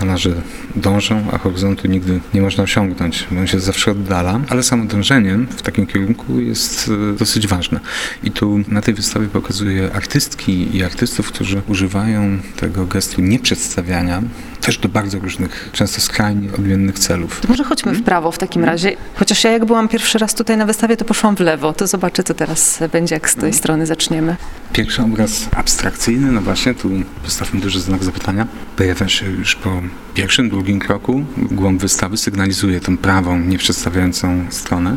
malarze 0.00 0.42
dążą, 0.76 1.26
a 1.32 1.38
horyzontu 1.38 1.88
nigdy 1.88 2.20
nie 2.34 2.40
można 2.42 2.64
osiągnąć, 2.64 3.26
bo 3.30 3.40
on 3.40 3.46
się 3.46 3.60
zawsze 3.60 3.90
oddala, 3.90 4.40
ale 4.48 4.62
samo 4.62 4.84
dążenie 4.84 5.38
w 5.50 5.62
takim 5.62 5.86
kierunku 5.86 6.40
jest 6.40 6.90
e, 7.12 7.16
dosyć 7.16 7.46
ważne. 7.46 7.80
I 8.22 8.30
tu 8.30 8.60
na 8.68 8.82
tej 8.82 8.94
wystawie 8.94 9.28
pokazuję 9.28 9.90
artystki 9.92 10.76
i 10.76 10.84
artystów, 10.84 11.28
którzy 11.28 11.62
używają 11.68 12.38
tego 12.56 12.86
gestu 12.86 13.20
nieprzedstawiania 13.20 14.22
też 14.60 14.78
do 14.78 14.88
bardzo 14.88 15.18
różnych, 15.18 15.70
często 15.72 16.00
skrajnie 16.00 16.52
odmiennych 16.52 16.98
celów. 16.98 17.48
Może 17.48 17.64
chodźmy 17.64 17.92
w 17.92 18.02
prawo 18.02 18.32
w 18.32 18.38
takim 18.38 18.64
razie. 18.64 18.96
Chociaż 19.14 19.44
ja 19.44 19.50
jak 19.50 19.64
byłam 19.64 19.88
pierwszy 19.88 20.18
raz 20.18 20.34
tutaj 20.34 20.56
na 20.56 20.66
wystawie, 20.66 20.96
to 20.96 21.04
poszłam 21.04 21.36
w 21.36 21.40
lewo. 21.40 21.72
To 21.72 21.86
zobaczę, 21.86 22.22
co 22.22 22.34
teraz 22.34 22.78
będzie, 22.92 23.14
jak 23.14 23.30
z 23.30 23.34
tej 23.34 23.52
strony 23.52 23.86
zaczniemy. 23.86 24.36
Pierwszy 24.72 25.02
obraz 25.02 25.48
abstrakcyjny, 25.56 26.32
no 26.32 26.40
właśnie, 26.40 26.74
tu 26.74 26.90
postawmy 27.24 27.60
duży 27.60 27.80
znak 27.80 28.04
zapytania. 28.04 28.46
Pojawia 28.76 29.08
się 29.08 29.26
już 29.26 29.54
po 29.54 29.82
pierwszym, 30.14 30.50
drugim 30.50 30.78
kroku. 30.78 31.24
Głąb 31.36 31.80
wystawy 31.80 32.16
sygnalizuje 32.16 32.80
tę 32.80 32.96
prawą, 32.96 33.38
nieprzedstawiającą 33.38 34.44
stronę. 34.50 34.96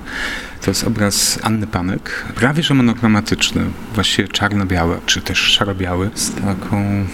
To 0.61 0.71
jest 0.71 0.83
obraz 0.83 1.39
Anny 1.41 1.67
Panek, 1.67 2.25
prawie 2.35 2.63
że 2.63 2.73
monochromatyczny, 2.73 3.65
właściwie 3.93 4.27
czarno-biały, 4.27 4.97
czy 5.05 5.21
też 5.21 5.39
szaro-biały, 5.39 6.09
z 6.15 6.33
taką 6.35 7.05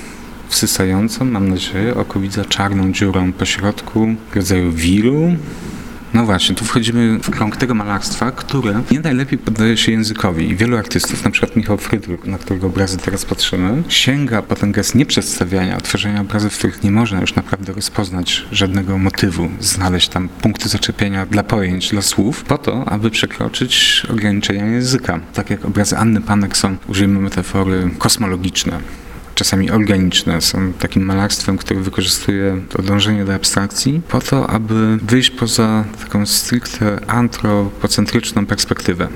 wsysającą, 0.50 1.26
mam 1.26 1.50
nadzieję, 1.50 1.96
oko 1.96 2.20
widza 2.20 2.46
czarną 2.46 2.92
dziurą 2.92 3.34
po 3.34 3.46
środku, 3.46 4.16
rodzaju 4.36 4.72
wiru, 4.72 5.32
No 6.14 6.26
właśnie, 6.26 6.56
tu 6.56 6.66
wchodzimy 6.66 7.20
w 7.20 7.30
krąg 7.30 7.58
tego 7.58 7.74
malarstwa, 7.74 8.32
które 8.32 8.82
nie 8.92 9.00
najlepiej 9.00 9.40
poddaje 9.40 9.78
się 9.78 9.92
językowi. 9.92 10.50
I 10.50 10.56
wielu 10.56 10.78
artystów, 10.78 11.24
na 11.24 11.32
przykład 11.32 11.56
Michał 11.56 11.78
Frydruk, 11.78 12.26
na 12.26 12.38
którego 12.38 12.68
obrazy 12.68 12.98
teraz 12.98 13.26
patrzymy, 13.26 13.84
sięga 13.88 14.42
po 14.42 14.56
ten 14.56 14.72
gest 14.72 14.96
nieprzedstawiania, 14.96 15.78
odtwarzania 15.78 16.22
obrazów, 16.22 16.54
w 16.54 16.58
których 16.58 16.84
nie 16.84 16.92
można 16.92 17.22
już 17.22 17.36
naprawdę 17.36 17.74
rozpoznać 17.74 18.46
żadnego 18.52 18.98
motywu, 18.98 19.50
znaleźć 19.60 20.10
tam 20.10 20.30
punkty 20.30 20.70
zaczepienia 20.70 21.26
dla 21.26 21.44
pojęć, 21.44 21.90
dla 21.90 22.02
słów, 22.02 22.44
po 22.44 22.58
to, 22.58 22.86
aby 22.86 23.10
przekroczyć 23.10 24.04
ograniczenia 24.12 24.66
języka. 24.66 25.20
Tak 25.34 25.50
jak 25.50 25.66
obrazy 25.66 25.98
Anny 25.98 26.22
Panek 26.22 26.58
są, 26.58 26.78
użyjmy 26.88 27.20
metafory 27.20 27.90
kosmologiczne 27.98 28.80
czasami 29.40 29.72
organiczne, 29.72 30.42
są 30.42 30.74
takim 30.74 31.06
malarstwem, 31.06 31.58
które 31.58 31.80
wykorzystuje 31.80 32.62
to 32.70 32.82
dążenie 32.82 33.26
do 33.26 33.34
abstrakcji 33.34 34.02
po 34.08 34.22
to, 34.22 34.50
aby 34.50 34.98
wyjść 34.98 35.30
poza 35.30 35.86
taką 36.00 36.26
stricte 36.26 37.00
antropocentryczną 37.08 38.46
perspektywę 38.46 39.08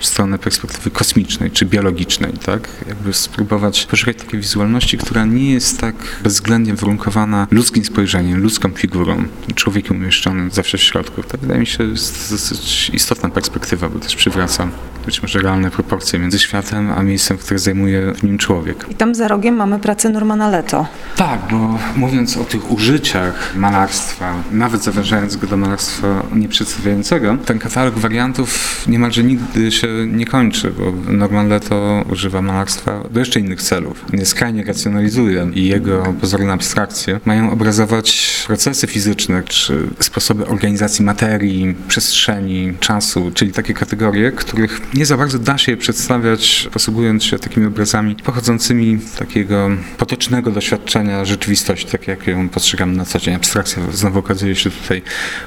stronę 0.00 0.38
perspektywy 0.38 0.90
kosmicznej 0.90 1.50
czy 1.50 1.66
biologicznej, 1.66 2.32
tak? 2.32 2.68
Jakby 2.88 3.12
spróbować 3.12 3.86
poszukać 3.86 4.16
takiej 4.16 4.40
wizualności, 4.40 4.98
która 4.98 5.24
nie 5.24 5.52
jest 5.52 5.80
tak 5.80 5.94
bezwzględnie 6.22 6.74
warunkowana 6.74 7.46
ludzkim 7.50 7.84
spojrzeniem, 7.84 8.42
ludzką 8.42 8.70
figurą, 8.70 9.24
człowiekiem 9.54 9.96
umieszczonym 9.96 10.50
zawsze 10.50 10.78
w 10.78 10.82
środku. 10.82 11.22
To 11.22 11.38
wydaje 11.38 11.60
mi 11.60 11.66
się 11.66 11.84
jest 11.84 12.30
dosyć 12.30 12.90
istotna 12.94 13.28
perspektywa, 13.28 13.88
bo 13.88 13.98
też 13.98 14.16
przywraca 14.16 14.68
być 15.08 15.22
może 15.22 15.38
realne 15.38 15.70
proporcje 15.70 16.18
między 16.18 16.38
światem 16.38 16.92
a 16.92 17.02
miejscem, 17.02 17.38
które 17.38 17.58
zajmuje 17.58 18.14
w 18.14 18.22
nim 18.22 18.38
człowiek. 18.38 18.86
I 18.90 18.94
tam 18.94 19.14
za 19.14 19.28
rogiem 19.28 19.54
mamy 19.54 19.78
pracę 19.78 20.08
Normana 20.08 20.48
Leto. 20.48 20.86
Tak, 21.16 21.40
bo 21.50 21.78
mówiąc 21.96 22.36
o 22.36 22.44
tych 22.44 22.70
użyciach 22.70 23.56
malarstwa, 23.56 24.34
nawet 24.52 24.82
zawężając 24.84 25.36
go 25.36 25.46
do 25.46 25.56
malarstwa 25.56 26.22
nieprzedstawiającego, 26.34 27.36
ten 27.44 27.58
katalog 27.58 27.94
wariantów 27.94 28.84
niemalże 28.88 29.24
nigdy 29.24 29.72
się 29.72 29.88
nie 30.06 30.26
kończy, 30.26 30.70
bo 30.70 31.12
Norman 31.12 31.48
Leto 31.48 32.04
używa 32.10 32.42
malarstwa 32.42 33.04
do 33.10 33.20
jeszcze 33.20 33.40
innych 33.40 33.62
celów. 33.62 34.04
Skrajnie 34.24 34.64
racjonalizuje 34.64 35.50
i 35.54 35.64
jego 35.64 36.14
pozorne 36.20 36.52
abstrakcje 36.52 37.20
mają 37.24 37.50
obrazować 37.50 38.38
procesy 38.46 38.86
fizyczne, 38.86 39.42
czy 39.42 39.88
sposoby 39.98 40.46
organizacji 40.46 41.04
materii, 41.04 41.74
przestrzeni, 41.88 42.74
czasu, 42.80 43.30
czyli 43.34 43.52
takie 43.52 43.74
kategorie, 43.74 44.32
których 44.32 44.80
nie 44.98 45.06
za 45.06 45.16
bardzo 45.16 45.38
da 45.38 45.58
się 45.58 45.72
je 45.72 45.76
przedstawiać, 45.76 46.68
posługując 46.72 47.24
się 47.24 47.38
takimi 47.38 47.66
obrazami 47.66 48.16
pochodzącymi 48.16 48.98
z 49.06 49.18
takiego 49.18 49.70
potocznego 49.98 50.50
doświadczenia 50.50 51.24
rzeczywistości, 51.24 51.86
tak 51.86 52.08
jak 52.08 52.26
ją 52.26 52.48
postrzegamy 52.48 52.96
na 52.96 53.04
co 53.04 53.18
dzień. 53.18 53.34
Abstrakcja 53.34 53.82
znowu 53.92 54.18
okazuje 54.18 54.56
się 54.56 54.70
tutaj 54.70 55.02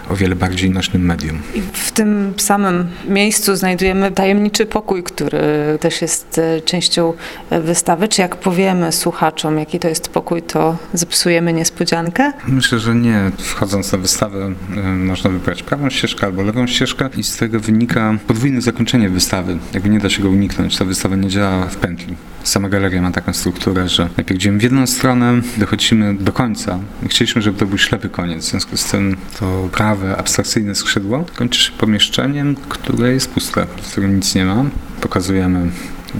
o 0.09 0.15
wiele 0.15 0.35
bardziej 0.35 0.69
nośnym 0.69 1.05
medium. 1.05 1.41
I 1.55 1.61
w 1.73 1.91
tym 1.91 2.33
samym 2.37 2.87
miejscu 3.07 3.55
znajdujemy 3.55 4.11
tajemniczy 4.11 4.65
pokój, 4.65 5.03
który 5.03 5.39
też 5.79 6.01
jest 6.01 6.37
e, 6.37 6.61
częścią 6.61 7.13
e, 7.49 7.61
wystawy. 7.61 8.07
Czy 8.07 8.21
jak 8.21 8.35
powiemy 8.35 8.91
słuchaczom, 8.91 9.57
jaki 9.57 9.79
to 9.79 9.87
jest 9.87 10.09
pokój, 10.09 10.41
to 10.41 10.77
zepsujemy 10.93 11.53
niespodziankę? 11.53 12.33
Myślę, 12.47 12.79
że 12.79 12.95
nie. 12.95 13.31
Wchodząc 13.37 13.91
na 13.91 13.97
wystawę 13.97 14.53
e, 14.77 14.81
można 14.81 15.29
wybrać 15.29 15.63
prawą 15.63 15.89
ścieżkę 15.89 16.25
albo 16.25 16.43
lewą 16.43 16.67
ścieżkę 16.67 17.09
i 17.17 17.23
z 17.23 17.37
tego 17.37 17.59
wynika 17.59 18.17
podwójne 18.27 18.61
zakończenie 18.61 19.09
wystawy. 19.09 19.40
Jakby 19.73 19.89
nie 19.89 19.99
da 19.99 20.09
się 20.09 20.23
go 20.23 20.29
uniknąć. 20.29 20.77
Ta 20.77 20.85
wystawa 20.85 21.15
nie 21.15 21.29
działa 21.29 21.65
w 21.65 21.75
pętli. 21.75 22.15
Sama 22.43 22.69
galeria 22.69 23.01
ma 23.01 23.11
taką 23.11 23.33
strukturę, 23.33 23.89
że 23.89 24.09
najpierw 24.17 24.39
idziemy 24.39 24.57
w 24.57 24.63
jedną 24.63 24.87
stronę, 24.87 25.41
dochodzimy 25.57 26.13
do 26.13 26.31
końca. 26.31 26.79
Chcieliśmy, 27.07 27.41
żeby 27.41 27.59
to 27.59 27.65
był 27.65 27.77
ślepy 27.77 28.09
koniec. 28.09 28.45
W 28.45 28.49
związku 28.49 28.77
z 28.77 28.85
tym 28.85 29.17
to 29.39 29.69
prawe, 29.71 30.17
abstrakcyjne 30.17 30.75
skrzydło 30.75 31.25
kończy 31.35 31.61
się 31.61 31.71
pomieszczeniem, 31.71 32.55
które 32.69 33.13
jest 33.13 33.29
puste, 33.29 33.65
w 33.81 33.91
którym 33.91 34.15
nic 34.15 34.35
nie 34.35 34.45
ma. 34.45 34.65
Pokazujemy 35.01 35.71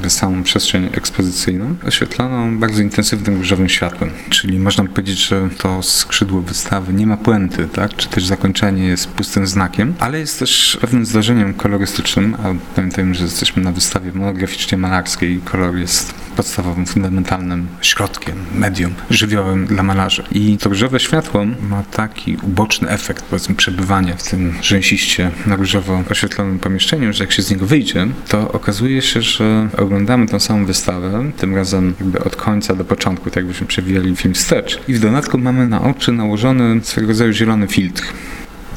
samą 0.08 0.44
przestrzeń 0.44 0.90
ekspozycyjną, 0.94 1.76
oświetloną 1.88 2.58
bardzo 2.58 2.82
intensywnym 2.82 3.38
różowym 3.38 3.70
światłem. 3.70 4.12
Czyli 4.30 4.60
można 4.60 4.84
powiedzieć, 4.84 5.28
że 5.28 5.50
to 5.58 5.84
skrzydło 5.84 6.42
wystawy 6.42 6.94
nie 6.94 7.08
ma 7.08 7.18
puenty, 7.18 7.68
tak? 7.68 7.96
czy 7.96 8.10
też 8.10 8.26
zakończenie 8.26 8.86
jest 8.86 9.08
pustym 9.08 9.48
znakiem, 9.48 9.94
ale 10.00 10.20
jest 10.20 10.40
też 10.40 10.78
pewnym 10.82 11.06
zdarzeniem 11.06 11.54
kolorystycznym, 11.54 12.36
a 12.44 12.76
pamiętajmy, 12.76 13.16
że 13.16 13.24
jesteśmy 13.24 13.64
na 13.64 13.72
wystawie 13.72 14.12
monograficznie 14.14 14.78
malarskiej 14.78 15.32
i 15.36 15.42
kolor 15.42 15.76
jest 15.76 16.14
podstawowym, 16.36 16.86
fundamentalnym 16.86 17.68
środkiem, 17.82 18.36
medium 18.56 18.94
żywiołem 19.10 19.66
dla 19.66 19.84
malarzy. 19.84 20.24
I 20.32 20.58
to 20.58 20.70
różowe 20.70 21.00
światło 21.00 21.46
ma 21.70 21.84
taki 21.84 22.38
uboczny 22.44 22.90
efekt, 22.90 23.26
powiedzmy, 23.26 23.56
przebywania 23.56 24.16
w 24.18 24.30
tym 24.30 24.54
rzęsiście 24.62 25.32
na 25.46 25.56
różowo 25.56 26.04
oświetlonym 26.10 26.60
pomieszczeniu, 26.60 27.14
że 27.14 27.24
jak 27.24 27.32
się 27.32 27.42
z 27.42 27.52
niego 27.52 27.66
wyjdzie, 27.66 28.08
to 28.28 28.52
okazuje 28.52 29.02
się, 29.02 29.22
że 29.22 29.70
oglądamy 29.84 30.28
tą 30.28 30.40
samą 30.40 30.66
wystawę, 30.66 31.32
tym 31.38 31.56
razem 31.56 31.94
jakby 32.00 32.24
od 32.24 32.36
końca 32.36 32.76
do 32.76 32.86
początku, 32.86 33.26
tak 33.26 33.36
jakbyśmy 33.36 33.68
przewijali 33.68 34.16
film 34.16 34.34
wstecz. 34.34 34.80
I 34.88 34.94
w 34.94 35.00
dodatku 35.00 35.38
mamy 35.38 35.68
na 35.68 35.82
oczy 35.82 36.12
nałożony 36.12 36.82
swego 36.84 37.08
rodzaju 37.08 37.34
zielony 37.34 37.68
filtr 37.68 38.04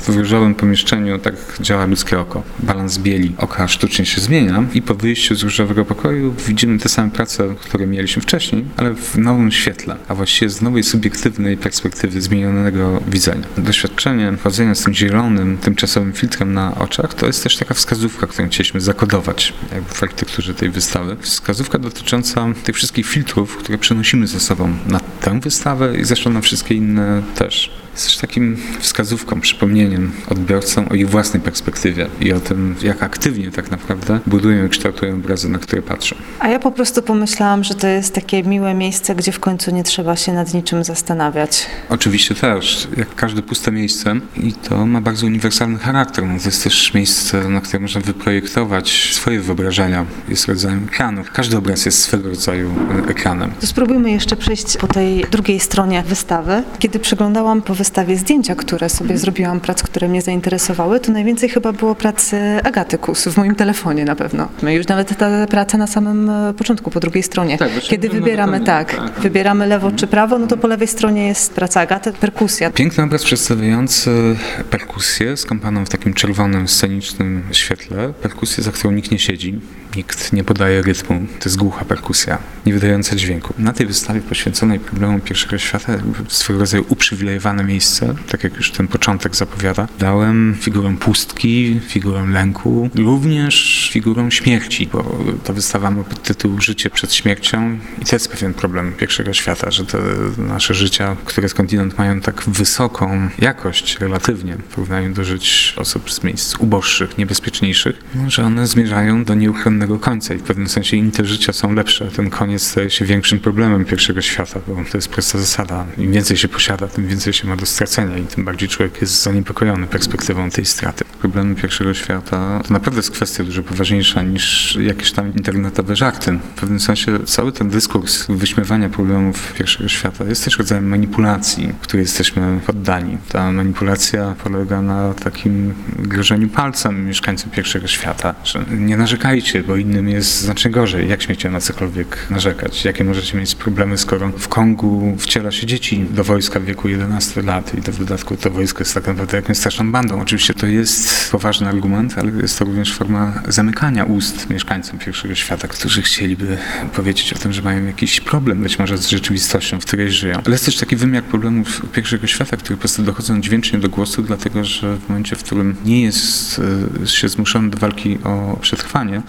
w 0.09 0.17
różowym 0.17 0.55
pomieszczeniu 0.55 1.19
tak 1.19 1.35
działa 1.61 1.87
ludzkie 1.87 2.21
oko. 2.21 2.43
Balans 2.59 2.99
bieli 2.99 3.35
oka 3.39 3.69
sztucznie 3.69 4.07
się 4.07 4.21
zmienia 4.21 4.65
i 4.75 4.83
po 4.83 4.95
wyjściu 4.95 5.35
z 5.35 5.43
różowego 5.43 5.85
pokoju 5.85 6.35
widzimy 6.47 6.79
te 6.79 6.89
same 6.89 7.11
prace, 7.11 7.55
które 7.61 7.87
mieliśmy 7.87 8.23
wcześniej, 8.23 8.65
ale 8.77 8.95
w 8.95 9.19
nowym 9.19 9.53
świetle, 9.53 9.97
a 10.09 10.15
właściwie 10.15 10.51
z 10.51 10.63
nowej 10.63 10.83
subiektywnej 10.83 11.57
perspektywy 11.57 12.21
zmienionego 12.21 13.01
widzenia. 13.09 13.47
Doświadczenie 13.59 14.33
chodzenia 14.43 14.75
z 14.75 14.83
tym 14.85 14.95
zielonym, 14.95 15.59
tymczasowym 15.59 16.13
filtrem 16.13 16.53
na 16.53 16.75
oczach 16.75 17.15
to 17.15 17.27
jest 17.27 17.43
też 17.43 17.57
taka 17.57 17.75
wskazówka, 17.75 18.27
którą 18.27 18.49
chcieliśmy 18.49 18.81
zakodować 18.81 19.55
w 19.89 20.03
architekturze 20.03 20.55
tej 20.55 20.71
wystawy. 20.71 21.17
Wskazówka 21.21 21.79
dotycząca 21.79 22.47
tych 22.65 22.77
wszystkich 22.77 23.07
filtrów, 23.07 23.57
które 23.57 23.79
przenosimy 23.79 24.27
ze 24.27 24.41
sobą 24.41 24.77
na 24.87 25.01
tę 25.21 25.41
wystawę 25.41 25.99
i 25.99 26.05
zresztą 26.05 26.31
na 26.31 26.41
wszystkie 26.41 26.75
inne 26.75 27.23
też 27.35 27.84
jest 27.95 28.07
też 28.07 28.17
takim 28.17 28.57
wskazówką, 28.81 29.41
przypomnieniem 29.41 30.13
odbiorcom 30.29 30.87
o 30.91 30.95
ich 30.95 31.11
własnej 31.11 31.43
perspektywie 31.43 32.09
i 32.21 32.33
o 32.33 32.41
tym, 32.41 32.75
jak 32.83 33.03
aktywnie 33.03 33.51
tak 33.51 33.71
naprawdę 33.71 34.21
budują 34.27 34.67
i 34.67 34.69
kształtują 34.69 35.15
obrazy, 35.15 35.49
na 35.49 35.59
które 35.59 35.83
patrzą. 35.83 36.17
A 36.39 36.49
ja 36.49 36.59
po 36.59 36.71
prostu 36.71 37.03
pomyślałam, 37.03 37.65
że 37.65 37.75
to 37.75 37.87
jest 37.87 38.15
takie 38.15 38.43
miłe 38.43 38.75
miejsce, 38.75 39.15
gdzie 39.15 39.33
w 39.33 39.41
końcu 39.41 39.71
nie 39.71 39.85
trzeba 39.85 40.17
się 40.17 40.33
nad 40.33 40.55
niczym 40.55 40.85
zastanawiać. 40.85 41.67
Oczywiście 41.89 42.35
też, 42.35 42.89
jak 42.97 43.15
każde 43.15 43.43
puste 43.43 43.73
miejsce 43.73 44.15
i 44.37 44.53
to 44.53 44.87
ma 44.87 45.01
bardzo 45.01 45.27
uniwersalny 45.27 45.79
charakter. 45.79 46.27
No 46.27 46.39
to 46.39 46.45
jest 46.45 46.65
też 46.65 46.95
miejsce, 46.95 47.49
na 47.49 47.61
które 47.61 47.81
można 47.81 48.01
wyprojektować 48.01 49.11
swoje 49.13 49.41
wyobrażenia. 49.41 50.07
Jest 50.29 50.49
rodzajem 50.49 50.85
ekranu. 50.85 51.23
Każdy 51.33 51.57
obraz 51.57 51.87
jest 51.87 51.99
swego 52.03 52.29
rodzaju 52.29 52.75
ekranem. 53.09 53.53
To 53.61 53.67
spróbujmy 53.67 54.11
jeszcze 54.11 54.37
przejść 54.37 54.77
po 54.77 54.87
tej 54.87 55.25
drugiej 55.31 55.61
stronie 55.61 56.03
wystawy. 56.03 56.63
Kiedy 56.79 56.99
przeglądałam 56.99 57.63
po 57.63 57.75
wystawie 57.75 57.84
zdjęcia, 58.17 58.55
które 58.55 58.89
sobie 58.89 59.19
zrobiłam, 59.19 59.61
prac, 59.61 59.83
które 59.83 60.09
mnie 60.09 60.23
zainteresowały, 60.23 61.01
to 61.01 61.13
najwięcej 61.13 61.49
chyba 61.49 61.73
było 61.73 61.95
pracy 61.95 62.37
Agaty 62.65 62.99
Kus 62.99 63.25
w 63.25 63.37
moim 63.37 63.55
telefonie 63.55 64.05
na 64.05 64.17
pewno. 64.17 64.49
My 64.63 64.75
już 64.75 64.87
nawet 64.87 65.17
ta 65.19 65.47
praca 65.47 65.79
na 65.79 65.87
samym 65.87 66.31
e, 66.31 66.55
początku, 66.55 66.91
po 66.91 67.01
drugiej 67.01 67.23
stronie. 67.23 67.59
Tak, 67.59 67.71
Kiedy 67.81 68.09
wybieramy, 68.09 68.61
tak, 68.61 68.95
tak, 68.95 69.21
wybieramy 69.21 69.67
lewo 69.67 69.93
czy 69.93 70.07
prawo, 70.07 70.39
no 70.39 70.47
to 70.47 70.57
po 70.57 70.69
lewej 70.69 70.89
stronie 70.89 71.27
jest 71.27 71.55
praca 71.55 71.81
Agaty, 71.81 72.13
perkusja. 72.13 72.71
Piękny 72.71 73.05
obraz 73.05 73.25
przedstawiający 73.25 74.37
perkusję 74.71 75.37
skąpaną 75.37 75.85
w 75.85 75.89
takim 75.89 76.15
czerwonym, 76.15 76.69
scenicznym 76.69 77.43
świetle. 77.53 78.13
Perkusję, 78.23 78.65
za 78.65 78.73
którą 78.73 78.93
nikt 78.93 79.11
nie 79.11 79.19
siedzi, 79.19 79.61
nikt 79.97 80.33
nie 80.33 80.45
podaje 80.45 80.83
rytmu. 80.83 81.27
To 81.39 81.49
jest 81.49 81.57
głucha 81.57 81.85
perkusja, 81.85 82.39
nie 82.67 82.75
wydająca 82.75 83.17
dźwięku. 83.17 83.55
Na 83.59 83.73
tej 83.73 83.87
wystawie 83.87 84.21
poświęconej 84.21 84.81
problemom 84.81 85.21
pierwszego 85.21 85.59
świata, 85.59 85.93
swego 86.29 86.59
rodzaju 86.59 86.85
uprzywilejowane 86.89 87.65
miejsce, 87.65 88.15
tak 88.29 88.45
jak 88.45 88.57
już 88.57 88.71
ten 88.71 88.89
początek 88.89 89.37
zapowiada, 89.37 89.89
dałem 89.99 90.57
figurą 90.61 90.97
pustki, 90.97 91.81
figurą 91.89 92.27
lęku, 92.29 92.91
również 92.95 93.89
figurą 93.93 94.31
śmierci, 94.31 94.89
bo 94.93 95.19
ta 95.45 95.53
wystawa 95.53 95.91
ma 95.91 96.05
pod 96.05 96.23
tytuł 96.23 96.61
Życie 96.61 96.91
przed 96.91 97.15
śmiercią 97.15 97.79
i 98.03 98.05
to 98.05 98.17
jest 98.17 98.29
pewien 98.29 98.55
problem 98.55 98.93
pierwszego 98.93 99.33
świata, 99.33 99.71
że 99.71 99.87
te 99.87 99.99
nasze 100.39 100.75
życia, 100.75 101.17
które 101.25 101.49
skądinąd 101.49 101.99
mają 101.99 102.21
tak 102.21 102.43
wysoką 102.47 103.29
jakość 103.39 103.99
relatywnie 103.99 104.57
w 104.57 104.63
porównaniu 104.63 105.15
do 105.15 105.25
żyć 105.25 105.75
osób 105.77 106.13
z 106.13 106.25
miejsc 106.25 106.57
uboższych, 106.57 107.19
niebezpieczniejszych, 107.19 108.01
że 108.27 108.45
one 108.45 108.67
zmierzają 108.67 109.25
do 109.25 109.35
nieuchronnego 109.35 109.84
innego 109.85 109.99
końca 109.99 110.35
i 110.35 110.39
w 110.39 110.43
pewnym 110.43 110.69
sensie 110.69 110.97
im 110.97 111.11
te 111.11 111.25
życia 111.25 111.53
są 111.53 111.73
lepsze, 111.73 112.07
ten 112.07 112.31
koniec 112.31 112.63
staje 112.63 112.91
się 112.91 113.05
większym 113.05 113.39
problemem 113.39 113.85
pierwszego 113.85 114.21
świata, 114.21 114.61
bo 114.67 114.77
to 114.91 114.99
jest 114.99 115.09
prosta 115.09 115.39
zasada. 115.39 115.87
Im 115.99 116.13
więcej 116.13 116.37
się 116.37 116.49
posiada, 116.49 116.87
tym 116.87 117.07
więcej 117.07 117.33
się 117.33 117.49
ma 117.49 117.57
do 117.57 117.67
stracenia 117.67 118.19
i 118.19 118.25
tym 118.25 118.45
bardziej 118.45 118.69
człowiek 118.69 119.01
jest 119.01 119.23
zaniepokojony 119.23 119.87
perspektywą 119.87 120.51
tej 120.51 120.65
straty. 120.65 121.05
Problemy 121.21 121.55
pierwszego 121.55 121.95
świata 121.95 122.61
to 122.67 122.73
naprawdę 122.73 122.99
jest 122.99 123.11
kwestia 123.11 123.45
dużo 123.45 123.63
poważniejsza 123.63 124.23
niż 124.23 124.77
jakieś 124.81 125.13
tam 125.13 125.33
internetowe 125.35 125.97
żarty. 125.97 126.39
W 126.57 126.61
pewnym 126.61 126.81
sensie 126.81 127.19
cały 127.27 127.53
ten 127.53 127.69
dyskurs 127.69 128.27
wyśmiewania 128.29 128.89
problemów 128.89 129.53
pierwszego 129.59 129.89
świata 129.89 130.25
jest 130.25 130.45
też 130.45 130.59
rodzajem 130.59 130.89
manipulacji, 130.89 131.73
której 131.81 132.05
jesteśmy 132.05 132.61
poddani. 132.67 133.19
Ta 133.29 133.53
manipulacja 133.53 134.35
polega 134.45 134.83
na 134.83 135.15
takim 135.15 135.75
grożeniu 135.99 136.49
palcem 136.49 137.07
mieszkańcom 137.07 137.51
pierwszego 137.51 137.87
świata, 137.87 138.35
że 138.45 138.65
nie 138.71 138.97
narzekajcie, 138.97 139.63
bo 139.63 139.74
innym 139.77 140.09
jest 140.09 140.41
znacznie 140.41 140.71
gorzej. 140.71 141.09
Jak 141.09 141.23
śmiecie 141.23 141.51
na 141.51 141.61
cokolwiek 141.61 142.31
narzekać? 142.31 142.85
Jakie 142.85 143.05
możecie 143.05 143.39
mieć 143.39 143.55
problemy, 143.55 143.99
skoro 143.99 144.29
w 144.29 144.49
Kongu 144.49 145.17
wciela 145.19 145.51
się 145.51 145.67
dzieci 145.67 146.07
do 146.11 146.25
wojska 146.25 146.61
w 146.61 146.65
wieku 146.65 146.89
11 146.89 147.43
lat 147.43 147.75
i 147.79 147.83
to 147.83 147.93
w 147.93 147.99
dodatku 147.99 148.37
to 148.37 148.51
wojsko 148.51 148.81
jest 148.81 148.95
tak 148.95 149.07
naprawdę 149.07 149.37
jakąś 149.37 149.57
straszną 149.57 149.93
bandą. 149.93 150.21
Oczywiście 150.21 150.55
to 150.55 150.67
jest 150.67 151.31
poważny 151.31 151.69
argument, 151.69 152.19
ale 152.19 152.33
jest 152.43 152.59
to 152.59 152.65
również 152.65 152.93
forma 152.93 153.43
zamykania 153.49 154.05
ust 154.05 154.51
mieszkańcom 154.51 154.99
pierwszego 154.99 155.35
świata, 155.35 155.69
którzy 155.69 156.03
chcieliby 156.03 156.59
powiedzieć 156.95 157.33
o 157.33 157.39
tym, 157.39 157.53
że 157.53 157.63
mają 157.63 157.87
jakiś 157.87 158.21
problem 158.21 158.63
być 158.63 158.79
może 158.79 158.99
z 158.99 159.09
rzeczywistością, 159.09 159.81
w 159.81 159.87
której 159.87 160.11
żyją. 160.11 160.37
Ale 160.47 160.55
jest 160.55 160.65
też 160.65 160.77
taki 160.77 160.97
wymiar 160.97 161.25
problemów 161.25 161.83
pierwszego 161.93 162.27
świata, 162.27 162.57
które 162.57 162.77
po 162.77 162.81
prostu 162.81 163.03
dochodzą 163.03 163.41
dźwięcznie 163.41 163.79
do 163.79 163.89
głosu, 163.89 164.23
dlatego 164.23 164.65
że 164.65 164.97
w 164.97 165.09
momencie, 165.09 165.37
w 165.37 165.43
którym 165.43 165.77
nie 165.85 166.03
jest 166.03 166.61
e, 167.03 167.07
się 167.07 167.29
zmuszony 167.29 167.71
do 167.71 167.79
walki 167.79 168.19
o 168.25 168.59
przetrwanie, 168.61 169.23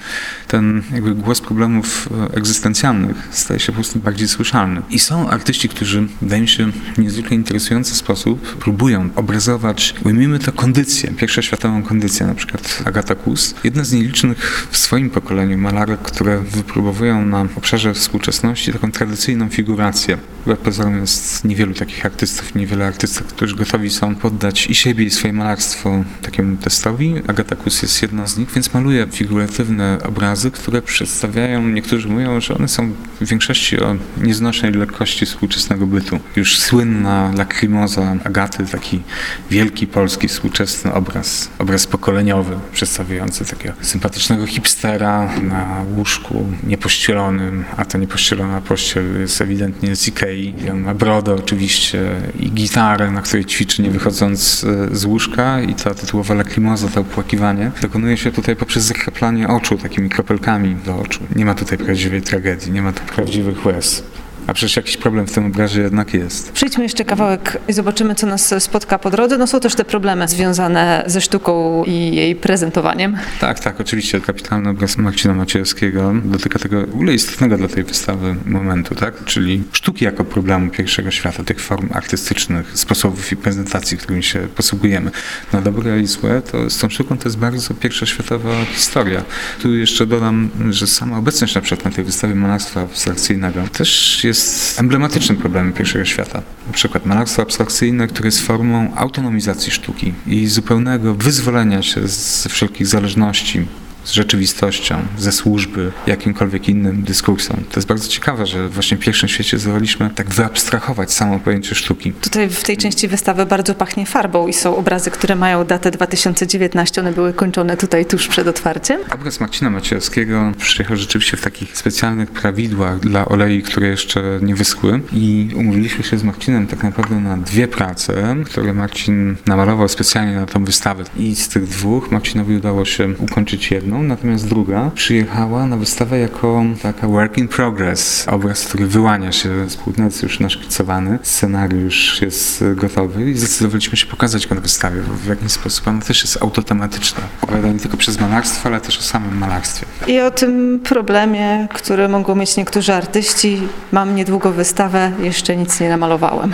ten 0.48 0.84
jakby 0.94 1.16
głos 1.16 1.42
problemów 1.42 2.10
e, 2.32 2.36
egzystencjalnych 2.38 3.28
staje 3.32 3.60
się 3.60 3.66
po 3.66 3.74
prostu 3.74 4.00
bardziej 4.00 4.28
słyszalny. 4.28 4.82
I 4.90 5.00
są 5.00 5.30
artyści, 5.30 5.70
którzy, 5.70 6.08
wydaje 6.22 6.42
mi 6.42 6.48
się, 6.48 6.72
w 6.72 6.98
niezwykle 6.98 7.36
interesujący 7.36 7.96
sposób 7.96 8.58
próbują 8.58 9.10
obrazować, 9.16 9.96
ujmijmy 10.04 10.40
to 10.40 10.52
kondycję, 10.52 11.12
pierwszoświatową 11.12 11.84
kondycję, 11.84 12.26
na 12.26 12.36
przykład 12.36 12.84
Agata 12.86 13.16
Kus. 13.16 13.56
Jedna 13.64 13.84
z 13.84 13.94
nielicznych 13.94 14.68
w 14.72 14.78
swoim 14.78 15.10
pokoleniu 15.10 15.58
malarek, 15.58 16.02
które 16.02 16.40
wypróbowują 16.40 17.26
na 17.26 17.48
obszarze 17.56 17.94
współczesności 17.94 18.74
taką 18.74 18.92
tradycyjną 18.92 19.50
figurację. 19.50 20.18
Wbrew 20.42 20.60
pozorom 20.60 21.00
jest 21.00 21.46
niewielu 21.46 21.74
takich 21.74 22.06
artystów, 22.06 22.56
niewiele 22.56 22.88
artystów, 22.88 23.28
którzy 23.28 23.56
gotowi 23.56 23.90
są 23.90 24.16
poddać 24.16 24.68
i 24.68 24.76
siebie, 24.76 25.04
i 25.04 25.10
swoje 25.10 25.34
malarstwo 25.34 26.04
takiemu 26.22 26.58
testowi. 26.58 27.16
Agata 27.28 27.56
Kus 27.56 27.82
jest 27.82 28.02
jedna 28.02 28.28
z 28.28 28.38
nich, 28.38 28.52
więc 28.52 28.74
maluje 28.74 29.08
figuratywne 29.12 29.98
obrazy, 30.04 30.25
które 30.52 30.82
przedstawiają, 30.82 31.68
niektórzy 31.68 32.08
mówią, 32.08 32.42
że 32.42 32.56
one 32.56 32.68
są 32.68 32.92
w 33.22 33.26
większości 33.26 33.80
o 33.80 33.96
nieznośnej 34.18 34.72
lekkości 34.72 35.26
współczesnego 35.26 35.88
bytu. 35.88 36.20
Już 36.36 36.60
słynna 36.60 37.32
lacrimosa 37.38 38.16
Agaty, 38.24 38.66
taki 38.66 39.02
wielki 39.50 39.88
polski 39.88 40.28
współczesny 40.28 40.94
obraz, 40.94 41.50
obraz 41.60 41.88
pokoleniowy, 41.88 42.56
przedstawiający 42.74 43.46
takiego 43.46 43.74
sympatycznego 43.82 44.46
hipstera 44.46 45.30
na 45.42 45.86
łóżku 45.96 46.46
niepościelonym, 46.64 47.66
a 47.78 47.86
ta 47.86 47.98
niepościelona 47.98 48.62
pościel 48.62 49.20
jest 49.20 49.42
ewidentnie 49.42 49.96
z 49.96 50.08
Ikei. 50.08 50.54
On 50.72 50.80
ma 50.80 50.94
brodę 50.94 51.34
oczywiście 51.34 52.00
i 52.40 52.52
gitarę, 52.52 53.12
na 53.12 53.22
której 53.22 53.46
ćwiczy 53.46 53.82
nie 53.82 53.90
wychodząc 53.90 54.66
e, 54.92 54.96
z 54.96 55.06
łóżka 55.06 55.62
i 55.62 55.74
ta 55.74 55.94
tytułowa 55.94 56.34
lacrimosa, 56.34 56.88
to 56.88 57.02
opłakiwanie, 57.02 57.72
dokonuje 57.82 58.18
się 58.18 58.32
tutaj 58.32 58.56
poprzez 58.56 58.84
zakreplanie 58.84 59.48
oczu 59.48 59.78
takimi 60.06 60.10
kropelkami 60.10 60.76
do 60.76 61.00
oczu. 61.00 61.20
Nie 61.36 61.46
ma 61.46 61.56
tutaj 61.56 61.78
prawdziwej 61.78 62.22
tragedii, 62.22 62.72
nie 62.72 62.82
ma 62.82 62.94
tu 62.94 63.02
prawdziwych 63.04 63.66
łez. 63.66 64.04
A 64.48 64.54
przecież 64.54 64.76
jakiś 64.76 64.98
problem 64.98 65.28
w 65.28 65.32
tym 65.32 65.46
obrazie 65.46 65.82
jednak 65.82 66.14
jest. 66.14 66.52
Przejdźmy 66.52 66.84
jeszcze 66.84 67.06
kawałek 67.06 67.58
i 67.68 67.74
zobaczymy, 67.74 68.16
co 68.16 68.28
nas 68.28 68.54
spotka 68.60 69.00
po 69.00 69.10
drodze. 69.10 69.38
No 69.38 69.48
są 69.48 69.60
też 69.60 69.76
te 69.76 69.86
problemy 69.86 70.28
związane 70.28 71.04
ze 71.08 71.22
sztuką 71.22 71.84
i 71.84 72.16
jej 72.16 72.36
prezentowaniem. 72.36 73.18
Tak, 73.40 73.60
tak, 73.60 73.82
oczywiście. 73.82 74.22
Kapitalny 74.22 74.70
obraz 74.70 74.98
Marcina 74.98 75.34
Maciejewskiego 75.34 76.14
dotyka 76.26 76.60
tego 76.60 76.88
w 76.88 76.94
ogóle 76.94 77.14
istotnego 77.14 77.58
dla 77.58 77.68
tej 77.68 77.84
wystawy 77.84 78.36
momentu, 78.46 78.96
tak? 78.96 79.26
Czyli 79.26 79.64
sztuki 79.72 80.06
jako 80.06 80.26
problemu 80.26 80.72
pierwszego 80.72 81.12
świata, 81.12 81.44
tych 81.44 81.60
form 81.60 81.90
artystycznych, 81.94 82.78
sposobów 82.78 83.32
i 83.32 83.36
prezentacji, 83.36 83.98
którymi 83.98 84.24
się 84.24 84.48
posługujemy. 84.56 85.12
Na 85.54 85.62
dobre 85.62 86.02
i 86.02 86.06
złe, 86.06 86.42
to 86.42 86.70
z 86.70 86.78
tą 86.78 86.90
sztuką 86.90 87.18
to 87.18 87.24
jest 87.26 87.38
bardzo 87.38 87.74
pierwszoświatowa 87.74 88.66
historia. 88.74 89.24
Tu 89.62 89.76
jeszcze 89.76 90.06
dodam, 90.06 90.50
że 90.70 90.88
sama 90.88 91.18
obecność 91.18 91.56
na 91.56 91.62
przykład 91.62 91.86
na 91.86 91.92
tej 91.92 92.04
wystawie 92.04 92.36
malarstwa 92.36 92.82
abstrakcyjnego 92.82 93.62
też 93.74 94.24
jest 94.24 94.35
jest 94.36 94.80
emblematycznym 94.80 95.38
problemem 95.38 95.74
pierwszego 95.74 96.06
świata. 96.06 96.42
Na 96.68 96.74
przykład 96.74 97.06
malarstwo 97.06 97.42
abstrakcyjne, 97.42 98.08
które 98.08 98.28
jest 98.28 98.42
formą 98.42 98.96
autonomizacji 98.96 99.72
sztuki 99.72 100.14
i 100.28 100.48
zupełnego 100.48 101.16
wyzwolenia 101.16 101.82
się 101.82 102.08
ze 102.08 102.50
wszelkich 102.50 102.88
zależności 102.88 103.66
z 104.06 104.12
rzeczywistością, 104.12 104.98
ze 105.18 105.32
służby, 105.32 105.92
jakimkolwiek 106.08 106.70
innym 106.70 107.04
dyskursem. 107.04 107.64
To 107.72 107.80
jest 107.80 107.88
bardzo 107.88 108.08
ciekawe, 108.08 108.46
że 108.46 108.70
właśnie 108.70 108.98
w 108.98 109.00
pierwszym 109.00 109.30
świecie 109.30 109.60
zdołaliśmy 109.60 110.10
tak 110.16 110.30
wyabstrahować 110.30 111.14
samo 111.14 111.40
pojęcie 111.40 111.76
sztuki. 111.76 112.14
Tutaj 112.14 112.50
w 112.50 112.64
tej 112.64 112.78
części 112.78 113.08
wystawy 113.08 113.46
bardzo 113.46 113.76
pachnie 113.76 114.06
farbą 114.06 114.48
i 114.48 114.54
są 114.54 114.76
obrazy, 114.76 115.12
które 115.12 115.36
mają 115.36 115.66
datę 115.66 115.92
2019. 115.92 117.02
One 117.02 117.12
były 117.12 117.34
kończone 117.34 117.78
tutaj 117.78 118.06
tuż 118.06 118.28
przed 118.28 118.48
otwarciem. 118.48 119.02
Obraz 119.14 119.40
Marcina 119.40 119.70
Maciejewskiego 119.70 120.52
przyjechał 120.58 120.98
rzeczywiście 120.98 121.38
w 121.38 121.42
takich 121.42 121.78
specjalnych 121.78 122.32
prawidłach 122.32 123.00
dla 123.00 123.26
olei, 123.26 123.62
które 123.62 123.88
jeszcze 123.88 124.40
nie 124.42 124.56
wyschły 124.56 125.02
i 125.14 125.50
umówiliśmy 125.56 126.04
się 126.04 126.18
z 126.18 126.24
Marcinem 126.24 126.68
tak 126.68 126.84
naprawdę 126.84 127.16
na 127.16 127.38
dwie 127.38 127.68
prace, 127.68 128.36
które 128.46 128.74
Marcin 128.74 129.36
namalował 129.46 129.88
specjalnie 129.88 130.36
na 130.36 130.46
tą 130.46 130.66
wystawę. 130.66 131.04
I 131.18 131.36
z 131.36 131.50
tych 131.50 131.68
dwóch 131.68 132.12
Marcinowi 132.12 132.56
udało 132.56 132.86
się 132.86 133.14
ukończyć 133.20 133.72
natomiast 134.04 134.48
druga 134.48 134.92
przyjechała 134.96 135.66
na 135.66 135.78
wystawę 135.78 136.20
jako 136.20 136.64
taka 136.82 137.08
work 137.08 137.38
in 137.38 137.48
progress, 137.48 138.26
obraz, 138.28 138.66
który 138.66 138.88
wyłania 138.88 139.32
się 139.32 139.70
z 139.70 139.76
płótnicy 139.76 140.26
już 140.26 140.40
naszkicowany, 140.40 141.20
scenariusz 141.24 142.22
jest 142.22 142.64
gotowy 142.76 143.32
i 143.32 143.38
zdecydowaliśmy 143.38 143.98
się 143.98 144.06
pokazać 144.06 144.48
go 144.48 144.56
na 144.56 144.62
wystawie, 144.62 145.02
w 145.02 145.28
jakiś 145.28 145.52
sposób 145.52 145.88
ona 145.88 146.02
też 146.02 146.22
jest 146.22 146.42
autotematyczna. 146.42 147.22
Opowiada 147.42 147.68
nie 147.68 147.80
tylko 147.80 147.98
przez 147.98 148.20
malarstwo, 148.22 148.70
ale 148.70 148.82
też 148.82 149.00
o 149.00 149.02
samym 149.02 149.38
malarstwie. 149.38 149.86
I 150.08 150.20
o 150.20 150.32
tym 150.32 150.80
problemie, 150.84 151.68
który 151.74 152.10
mogą 152.10 152.36
mieć 152.36 152.58
niektórzy 152.58 152.94
artyści. 152.94 153.62
Mam 153.92 154.16
niedługo 154.16 154.52
wystawę, 154.52 155.12
jeszcze 155.20 155.58
nic 155.58 155.80
nie 155.80 155.90
namalowałem. 155.90 156.54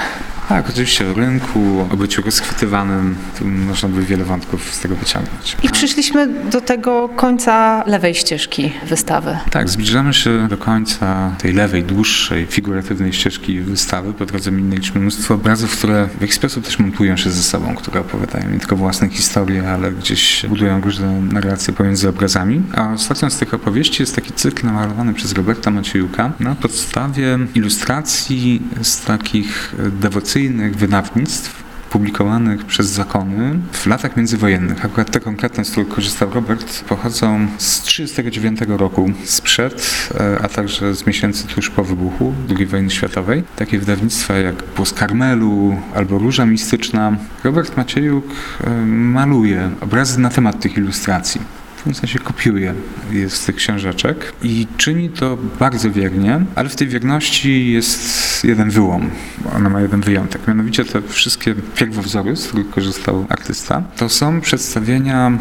Tak, 0.52 0.70
oczywiście 0.70 1.08
o 1.08 1.14
rynku, 1.14 1.88
o 1.92 1.98
byciu 1.98 2.22
rozchwytywanym, 2.22 3.16
tu 3.40 3.46
można 3.46 3.90
by 3.90 4.06
wiele 4.06 4.24
wątków 4.24 4.74
z 4.74 4.80
tego 4.80 4.96
wyciągnąć. 4.96 5.58
I 5.64 5.70
przyszliśmy 5.70 6.28
do 6.28 6.62
tego 6.62 7.10
końca 7.10 7.84
lewej 7.88 8.16
ścieżki 8.16 8.74
wystawy. 8.88 9.38
Tak, 9.52 9.70
zbliżamy 9.70 10.14
się 10.14 10.48
do 10.48 10.58
końca 10.58 11.36
tej 11.38 11.54
lewej, 11.54 11.84
dłuższej, 11.84 12.46
figuratywnej 12.46 13.14
ścieżki 13.14 13.60
wystawy. 13.60 14.14
Po 14.14 14.26
drodze 14.26 14.52
minęliśmy 14.52 15.02
mnóstwo 15.02 15.34
obrazów, 15.34 15.78
które 15.78 16.10
w 16.18 16.22
jakiś 16.22 16.36
sposób 16.36 16.66
też 16.66 16.80
montują 16.80 17.18
się 17.18 17.30
ze 17.30 17.44
sobą, 17.44 17.76
które 17.76 18.00
opowiadają 18.00 18.50
nie 18.50 18.60
tylko 18.60 18.76
własne 18.76 19.10
historie, 19.10 19.70
ale 19.70 19.92
gdzieś 19.92 20.46
budują 20.50 20.82
różne 20.82 21.22
narracje 21.22 21.74
pomiędzy 21.74 22.10
obrazami. 22.10 22.62
A 22.76 22.94
ostatnią 22.94 23.30
z 23.30 23.38
tych 23.38 23.54
opowieści 23.54 24.04
jest 24.04 24.16
taki 24.16 24.34
cykl 24.34 24.66
namalowany 24.66 25.14
przez 25.14 25.34
Roberta 25.34 25.72
Maciejuka 25.72 26.32
na 26.40 26.56
podstawie 26.56 27.40
ilustracji 27.56 28.62
z 28.82 29.02
takich 29.02 29.76
dewocyjnych 29.92 30.41
tradycyjnych 30.42 30.76
wydawnictw 30.76 31.64
publikowanych 31.90 32.66
przez 32.66 32.88
zakony 32.88 33.60
w 33.72 33.86
latach 33.86 34.18
międzywojennych. 34.18 34.86
Akurat 34.86 35.12
te 35.12 35.20
konkretne, 35.20 35.66
z 35.66 35.72
których 35.72 35.90
korzystał 35.90 36.30
Robert, 36.34 36.84
pochodzą 36.84 37.48
z 37.58 37.82
1939 37.82 38.80
roku, 38.80 39.12
sprzed, 39.26 40.10
e, 40.20 40.40
a 40.42 40.48
także 40.48 40.96
z 40.96 41.08
miesięcy 41.08 41.48
tuż 41.48 41.70
po 41.70 41.84
wybuchu 41.84 42.34
II 42.58 42.66
wojny 42.66 42.90
światowej. 42.90 43.44
Takie 43.56 43.80
wydawnictwa 43.80 44.34
jak 44.34 44.56
Płos 44.56 44.94
Karmelu 44.94 45.78
albo 45.96 46.18
Róża 46.18 46.46
Mistyczna. 46.46 47.18
Robert 47.44 47.78
Maciejuk 47.78 48.26
e, 48.64 48.70
maluje 48.86 49.70
obrazy 49.82 50.20
na 50.20 50.30
temat 50.30 50.60
tych 50.60 50.78
ilustracji 50.78 51.61
w 51.82 51.84
tym 51.84 51.94
sensie 51.94 52.20
kopiuje 52.20 52.74
jest 53.12 53.36
z 53.36 53.46
tych 53.46 53.56
książeczek 53.56 54.34
i 54.44 54.68
czyni 54.78 55.10
to 55.10 55.38
bardzo 55.60 55.92
wiernie, 55.92 56.40
ale 56.56 56.70
w 56.70 56.76
tej 56.76 56.88
wierności 56.88 57.72
jest 57.72 58.44
jeden 58.44 58.70
wyłom. 58.70 59.10
Ona 59.56 59.70
ma 59.70 59.82
jeden 59.82 60.02
wyjątek. 60.02 60.48
Mianowicie 60.48 60.86
te 60.86 61.02
wszystkie 61.02 61.56
pierwowzory, 61.76 62.36
z 62.36 62.48
których 62.48 62.70
korzystał 62.70 63.26
artysta, 63.30 63.84
to 63.98 64.10
są 64.10 64.42
przedstawienia 64.42 65.32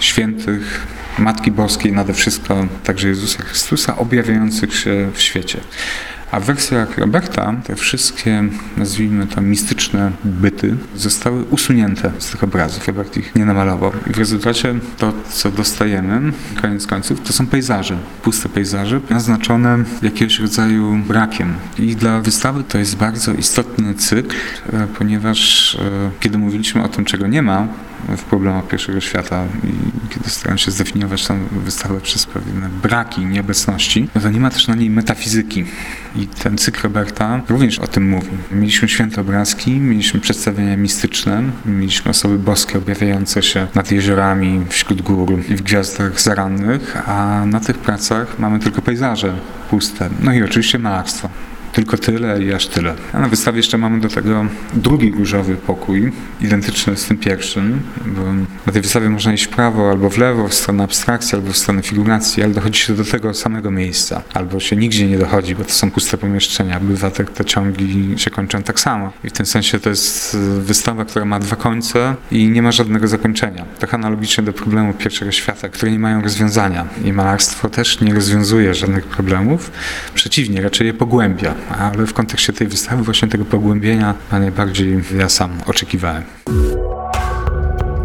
świętych 0.00 0.86
Matki 1.18 1.52
Boskiej 1.52 1.92
nade 1.92 2.14
wszystko, 2.14 2.66
także 2.84 3.08
Jezusa 3.08 3.42
Chrystusa, 3.42 3.96
objawiających 3.96 4.74
się 4.74 5.10
w 5.14 5.20
świecie. 5.20 5.60
A 6.30 6.40
w 6.40 6.44
wersjach 6.44 6.98
Roberta 6.98 7.54
te 7.64 7.76
wszystkie, 7.76 8.44
nazwijmy 8.76 9.26
to, 9.26 9.40
mistyczne 9.40 10.12
byty 10.24 10.76
zostały 10.96 11.44
usunięte 11.44 12.12
z 12.18 12.30
tych 12.30 12.44
obrazów. 12.44 12.86
Robert 12.86 13.16
ich 13.16 13.34
nie 13.34 13.44
namalował. 13.44 13.92
I 14.10 14.12
w 14.12 14.18
rezultacie 14.18 14.74
to, 14.98 15.12
co 15.28 15.50
dostajemy, 15.50 16.32
koniec 16.62 16.86
końców, 16.86 17.20
to 17.20 17.32
są 17.32 17.46
pejzaże. 17.46 17.98
Puste 18.22 18.48
pejzaże, 18.48 19.00
naznaczone 19.10 19.78
jakiegoś 20.02 20.38
rodzaju 20.38 20.96
brakiem. 21.08 21.54
I 21.78 21.96
dla 21.96 22.20
wystawy 22.20 22.64
to 22.64 22.78
jest 22.78 22.96
bardzo 22.96 23.32
istotny 23.32 23.94
cykl, 23.94 24.36
e, 24.72 24.86
ponieważ 24.98 25.74
e, 25.74 26.10
kiedy 26.20 26.38
mówiliśmy 26.38 26.82
o 26.82 26.88
tym, 26.88 27.04
czego 27.04 27.26
nie 27.26 27.42
ma, 27.42 27.68
w 28.16 28.22
problemach 28.22 28.68
pierwszego 28.68 29.00
świata 29.00 29.44
i 29.64 30.10
kiedy 30.14 30.30
staram 30.30 30.58
się 30.58 30.70
zdefiniować 30.70 31.26
tę 31.26 31.38
wystawę 31.52 32.00
przez 32.00 32.26
pewne 32.26 32.68
braki 32.68 33.26
nieobecności, 33.26 34.08
no 34.14 34.20
to 34.20 34.30
nie 34.30 34.40
ma 34.40 34.50
też 34.50 34.68
na 34.68 34.74
niej 34.74 34.90
metafizyki. 34.90 35.64
I 36.16 36.26
ten 36.26 36.58
cykl 36.58 36.82
Roberta 36.82 37.40
również 37.48 37.78
o 37.78 37.86
tym 37.86 38.08
mówi. 38.08 38.30
Mieliśmy 38.50 38.88
święte 38.88 39.20
obrazki, 39.20 39.70
mieliśmy 39.70 40.20
przedstawienia 40.20 40.76
mistyczne, 40.76 41.42
mieliśmy 41.66 42.10
osoby 42.10 42.38
boskie 42.38 42.78
objawiające 42.78 43.42
się 43.42 43.66
nad 43.74 43.92
jeziorami, 43.92 44.64
wśród 44.68 45.02
gór 45.02 45.32
i 45.48 45.56
w 45.56 45.62
gwiazdach 45.62 46.20
zarannych, 46.20 47.08
a 47.08 47.46
na 47.46 47.60
tych 47.60 47.78
pracach 47.78 48.38
mamy 48.38 48.58
tylko 48.58 48.82
pejzaże 48.82 49.34
puste. 49.70 50.10
No 50.20 50.32
i 50.32 50.42
oczywiście 50.42 50.78
malarstwo. 50.78 51.28
Tylko 51.76 51.98
tyle 51.98 52.42
i 52.42 52.52
aż 52.52 52.66
tyle. 52.66 52.94
A 53.12 53.20
na 53.20 53.28
wystawie 53.28 53.56
jeszcze 53.56 53.78
mamy 53.78 54.00
do 54.00 54.08
tego 54.08 54.46
drugi 54.74 55.12
różowy 55.12 55.56
pokój, 55.56 56.12
identyczny 56.40 56.96
z 56.96 57.04
tym 57.04 57.16
pierwszym, 57.16 57.80
bo 58.06 58.22
na 58.66 58.72
tej 58.72 58.82
wystawie 58.82 59.10
można 59.10 59.32
iść 59.32 59.44
w 59.44 59.48
prawo 59.48 59.90
albo 59.90 60.10
w 60.10 60.18
lewo, 60.18 60.48
w 60.48 60.54
stronę 60.54 60.84
abstrakcji 60.84 61.36
albo 61.36 61.52
w 61.52 61.56
stronę 61.56 61.82
figuracji, 61.82 62.42
ale 62.42 62.54
dochodzi 62.54 62.80
się 62.80 62.94
do 62.94 63.04
tego 63.04 63.34
samego 63.34 63.70
miejsca. 63.70 64.22
Albo 64.34 64.60
się 64.60 64.76
nigdzie 64.76 65.06
nie 65.06 65.18
dochodzi, 65.18 65.54
bo 65.54 65.64
to 65.64 65.70
są 65.70 65.90
puste 65.90 66.18
pomieszczenia. 66.18 66.80
Bywa 66.80 67.10
te, 67.10 67.24
te 67.24 67.44
ciągi 67.44 68.14
się 68.16 68.30
kończą 68.30 68.62
tak 68.62 68.80
samo. 68.80 69.12
I 69.24 69.30
w 69.30 69.32
tym 69.32 69.46
sensie 69.46 69.80
to 69.80 69.90
jest 69.90 70.36
wystawa, 70.60 71.04
która 71.04 71.24
ma 71.24 71.38
dwa 71.38 71.56
końce 71.56 72.14
i 72.30 72.48
nie 72.48 72.62
ma 72.62 72.72
żadnego 72.72 73.08
zakończenia. 73.08 73.64
Tak 73.78 73.94
analogicznie 73.94 74.44
do 74.44 74.52
problemów 74.52 74.96
pierwszego 74.96 75.32
świata, 75.32 75.68
które 75.68 75.92
nie 75.92 75.98
mają 75.98 76.22
rozwiązania. 76.22 76.86
I 77.04 77.12
malarstwo 77.12 77.68
też 77.68 78.00
nie 78.00 78.14
rozwiązuje 78.14 78.74
żadnych 78.74 79.04
problemów. 79.04 79.70
Przeciwnie, 80.14 80.62
raczej 80.62 80.86
je 80.86 80.94
pogłębia 80.94 81.54
ale 81.68 82.06
w 82.06 82.12
kontekście 82.12 82.52
tej 82.52 82.66
wystawy 82.66 83.02
właśnie 83.02 83.28
tego 83.28 83.44
pogłębienia 83.44 84.14
najbardziej 84.32 85.02
ja 85.18 85.28
sam 85.28 85.50
oczekiwałem. 85.66 86.22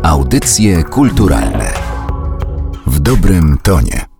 Audycje 0.03 0.83
kulturalne 0.83 1.73
w 2.87 2.99
dobrym 2.99 3.57
tonie. 3.63 4.10